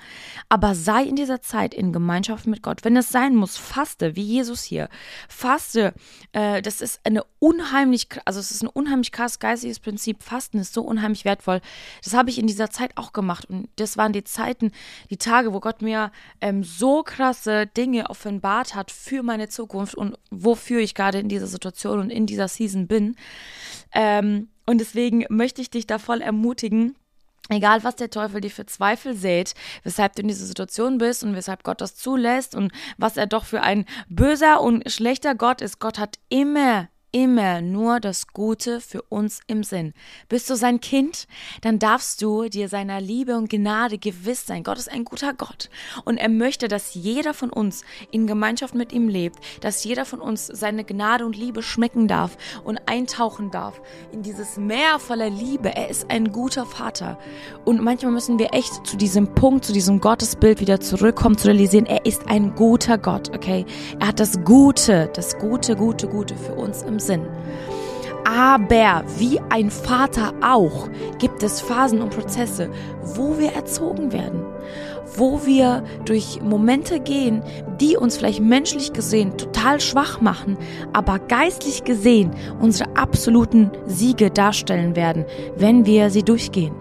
Aber 0.48 0.74
sei 0.74 1.04
in 1.04 1.14
dieser 1.14 1.40
Zeit 1.40 1.72
in 1.72 1.92
Gemeinschaft 1.92 2.48
mit 2.48 2.64
Gott. 2.64 2.84
Wenn 2.84 2.96
es 2.96 3.10
sein 3.10 3.36
muss, 3.36 3.56
faste, 3.56 4.16
wie 4.16 4.24
Jesus 4.24 4.64
hier. 4.64 4.88
Faste, 5.28 5.94
äh, 6.32 6.62
das 6.62 6.80
ist 6.80 6.98
eine 7.04 7.22
unheimlich, 7.38 8.08
also 8.24 8.40
es 8.40 8.50
ist 8.50 8.64
ein 8.64 8.68
unheimlich 8.68 9.12
krass 9.12 9.38
geistiges 9.38 9.78
Prinzip. 9.78 10.24
Fasten 10.24 10.58
ist 10.58 10.74
so 10.74 10.82
unheimlich 10.82 11.24
wertvoll. 11.24 11.60
Das 12.02 12.14
habe 12.14 12.30
ich 12.30 12.38
in 12.40 12.48
dieser 12.48 12.70
Zeit 12.70 12.90
auch 12.96 13.12
gemacht 13.12 13.19
gemacht. 13.20 13.48
Und 13.48 13.68
das 13.76 13.96
waren 13.96 14.12
die 14.12 14.24
Zeiten, 14.24 14.72
die 15.10 15.16
Tage, 15.16 15.52
wo 15.52 15.60
Gott 15.60 15.82
mir 15.82 16.10
ähm, 16.40 16.64
so 16.64 17.02
krasse 17.02 17.66
Dinge 17.66 18.10
offenbart 18.10 18.74
hat 18.74 18.90
für 18.90 19.22
meine 19.22 19.48
Zukunft 19.48 19.94
und 19.94 20.18
wofür 20.30 20.80
ich 20.80 20.94
gerade 20.94 21.18
in 21.18 21.28
dieser 21.28 21.46
Situation 21.46 22.00
und 22.00 22.10
in 22.10 22.26
dieser 22.26 22.48
Season 22.48 22.86
bin. 22.86 23.16
Ähm, 23.92 24.48
und 24.66 24.78
deswegen 24.78 25.24
möchte 25.28 25.60
ich 25.62 25.70
dich 25.70 25.86
da 25.86 25.98
voll 25.98 26.20
ermutigen, 26.20 26.96
Egal, 27.52 27.82
was 27.82 27.96
der 27.96 28.10
Teufel 28.10 28.40
dir 28.40 28.50
für 28.50 28.64
Zweifel 28.64 29.16
sät, 29.16 29.54
weshalb 29.82 30.14
du 30.14 30.22
in 30.22 30.28
dieser 30.28 30.46
Situation 30.46 30.98
bist 30.98 31.24
und 31.24 31.34
weshalb 31.34 31.64
Gott 31.64 31.80
das 31.80 31.96
zulässt 31.96 32.54
und 32.54 32.70
was 32.96 33.16
er 33.16 33.26
doch 33.26 33.44
für 33.44 33.62
ein 33.62 33.86
böser 34.08 34.60
und 34.60 34.88
schlechter 34.88 35.34
Gott 35.34 35.60
ist. 35.60 35.80
Gott 35.80 35.98
hat 35.98 36.20
immer 36.28 36.88
immer 37.12 37.60
nur 37.60 38.00
das 38.00 38.28
Gute 38.28 38.80
für 38.80 39.02
uns 39.02 39.40
im 39.46 39.64
Sinn. 39.64 39.94
Bist 40.28 40.48
du 40.48 40.54
sein 40.54 40.80
Kind, 40.80 41.26
dann 41.62 41.78
darfst 41.78 42.22
du 42.22 42.48
dir 42.48 42.68
seiner 42.68 43.00
Liebe 43.00 43.36
und 43.36 43.50
Gnade 43.50 43.98
gewiss 43.98 44.46
sein. 44.46 44.62
Gott 44.62 44.78
ist 44.78 44.90
ein 44.90 45.04
guter 45.04 45.34
Gott 45.34 45.70
und 46.04 46.18
er 46.18 46.28
möchte, 46.28 46.68
dass 46.68 46.94
jeder 46.94 47.34
von 47.34 47.50
uns 47.50 47.82
in 48.10 48.26
Gemeinschaft 48.26 48.74
mit 48.74 48.92
ihm 48.92 49.08
lebt, 49.08 49.38
dass 49.60 49.82
jeder 49.82 50.04
von 50.04 50.20
uns 50.20 50.46
seine 50.46 50.84
Gnade 50.84 51.26
und 51.26 51.36
Liebe 51.36 51.62
schmecken 51.62 52.06
darf 52.06 52.36
und 52.64 52.80
eintauchen 52.86 53.50
darf 53.50 53.80
in 54.12 54.22
dieses 54.22 54.56
Meer 54.56 54.98
voller 54.98 55.30
Liebe. 55.30 55.74
Er 55.74 55.88
ist 55.88 56.10
ein 56.10 56.30
guter 56.30 56.64
Vater 56.64 57.18
und 57.64 57.82
manchmal 57.82 58.12
müssen 58.12 58.38
wir 58.38 58.54
echt 58.54 58.86
zu 58.86 58.96
diesem 58.96 59.34
Punkt, 59.34 59.64
zu 59.64 59.72
diesem 59.72 60.00
Gottesbild 60.00 60.60
wieder 60.60 60.80
zurückkommen, 60.80 61.36
zu 61.36 61.48
realisieren, 61.48 61.86
er 61.86 62.06
ist 62.06 62.28
ein 62.28 62.54
guter 62.54 62.98
Gott, 62.98 63.30
okay? 63.34 63.66
Er 63.98 64.08
hat 64.08 64.20
das 64.20 64.44
Gute, 64.44 65.10
das 65.14 65.36
Gute, 65.38 65.74
Gute, 65.74 66.06
Gute 66.06 66.36
für 66.36 66.54
uns 66.54 66.82
im 66.82 66.99
Sinn. 67.00 67.26
Aber 68.24 69.02
wie 69.18 69.40
ein 69.48 69.70
Vater 69.70 70.32
auch 70.40 70.88
gibt 71.18 71.42
es 71.42 71.60
Phasen 71.60 72.00
und 72.00 72.10
Prozesse, 72.10 72.70
wo 73.02 73.38
wir 73.38 73.52
erzogen 73.52 74.12
werden, 74.12 74.42
wo 75.16 75.44
wir 75.44 75.82
durch 76.04 76.40
Momente 76.42 77.00
gehen, 77.00 77.42
die 77.80 77.96
uns 77.96 78.18
vielleicht 78.18 78.40
menschlich 78.40 78.92
gesehen 78.92 79.36
total 79.36 79.80
schwach 79.80 80.20
machen, 80.20 80.58
aber 80.92 81.18
geistlich 81.18 81.84
gesehen 81.84 82.30
unsere 82.60 82.94
absoluten 82.96 83.70
Siege 83.86 84.30
darstellen 84.30 84.94
werden, 84.94 85.24
wenn 85.56 85.86
wir 85.86 86.10
sie 86.10 86.22
durchgehen. 86.22 86.74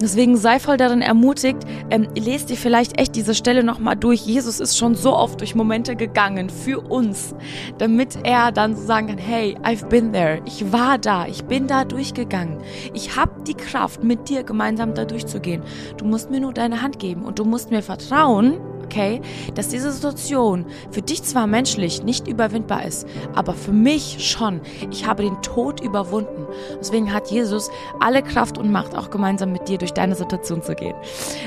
Deswegen 0.00 0.36
sei 0.36 0.58
voll 0.58 0.76
darin 0.76 1.00
ermutigt, 1.00 1.58
ähm, 1.90 2.06
lest 2.16 2.50
dir 2.50 2.56
vielleicht 2.56 3.00
echt 3.00 3.16
diese 3.16 3.34
Stelle 3.34 3.64
nochmal 3.64 3.96
durch. 3.96 4.20
Jesus 4.26 4.60
ist 4.60 4.76
schon 4.76 4.94
so 4.94 5.14
oft 5.14 5.40
durch 5.40 5.54
Momente 5.54 5.96
gegangen 5.96 6.50
für 6.50 6.80
uns, 6.80 7.34
damit 7.78 8.18
er 8.22 8.52
dann 8.52 8.76
sagen 8.76 9.08
kann, 9.08 9.18
hey, 9.18 9.56
I've 9.62 9.86
been 9.86 10.12
there, 10.12 10.40
ich 10.44 10.72
war 10.72 10.98
da, 10.98 11.26
ich 11.26 11.44
bin 11.44 11.66
da 11.66 11.84
durchgegangen. 11.84 12.58
Ich 12.92 13.16
habe 13.16 13.42
die 13.46 13.54
Kraft, 13.54 14.04
mit 14.04 14.28
dir 14.28 14.42
gemeinsam 14.42 14.94
da 14.94 15.04
durchzugehen. 15.04 15.62
Du 15.96 16.04
musst 16.04 16.30
mir 16.30 16.40
nur 16.40 16.52
deine 16.52 16.82
Hand 16.82 16.98
geben 16.98 17.24
und 17.24 17.38
du 17.38 17.44
musst 17.44 17.70
mir 17.70 17.82
vertrauen, 17.82 18.58
okay, 18.84 19.20
dass 19.54 19.68
diese 19.68 19.92
Situation 19.92 20.66
für 20.90 21.02
dich 21.02 21.22
zwar 21.22 21.46
menschlich 21.46 22.02
nicht 22.02 22.28
überwindbar 22.28 22.84
ist, 22.84 23.06
aber 23.34 23.54
für 23.54 23.72
mich 23.72 24.28
schon. 24.28 24.60
Ich 24.90 25.06
habe 25.06 25.22
den 25.22 25.40
Tod 25.42 25.80
überwunden. 25.80 26.46
Deswegen 26.80 27.12
hat 27.12 27.30
Jesus 27.30 27.70
alle 28.00 28.22
Kraft 28.22 28.58
und 28.58 28.70
Macht, 28.70 28.94
auch 28.94 29.10
gemeinsam 29.10 29.52
mit 29.52 29.68
dir 29.68 29.78
durch 29.78 29.92
deine 29.92 30.14
Situation 30.14 30.62
zu 30.62 30.74
gehen. 30.74 30.96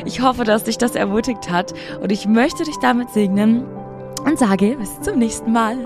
Ich 0.05 0.21
hoffe, 0.21 0.43
dass 0.43 0.63
dich 0.63 0.77
das 0.77 0.95
ermutigt 0.95 1.49
hat 1.49 1.73
und 2.01 2.11
ich 2.11 2.27
möchte 2.27 2.63
dich 2.63 2.77
damit 2.81 3.09
segnen 3.11 3.65
und 4.25 4.37
sage 4.37 4.75
bis 4.77 5.01
zum 5.01 5.17
nächsten 5.19 5.51
Mal. 5.51 5.77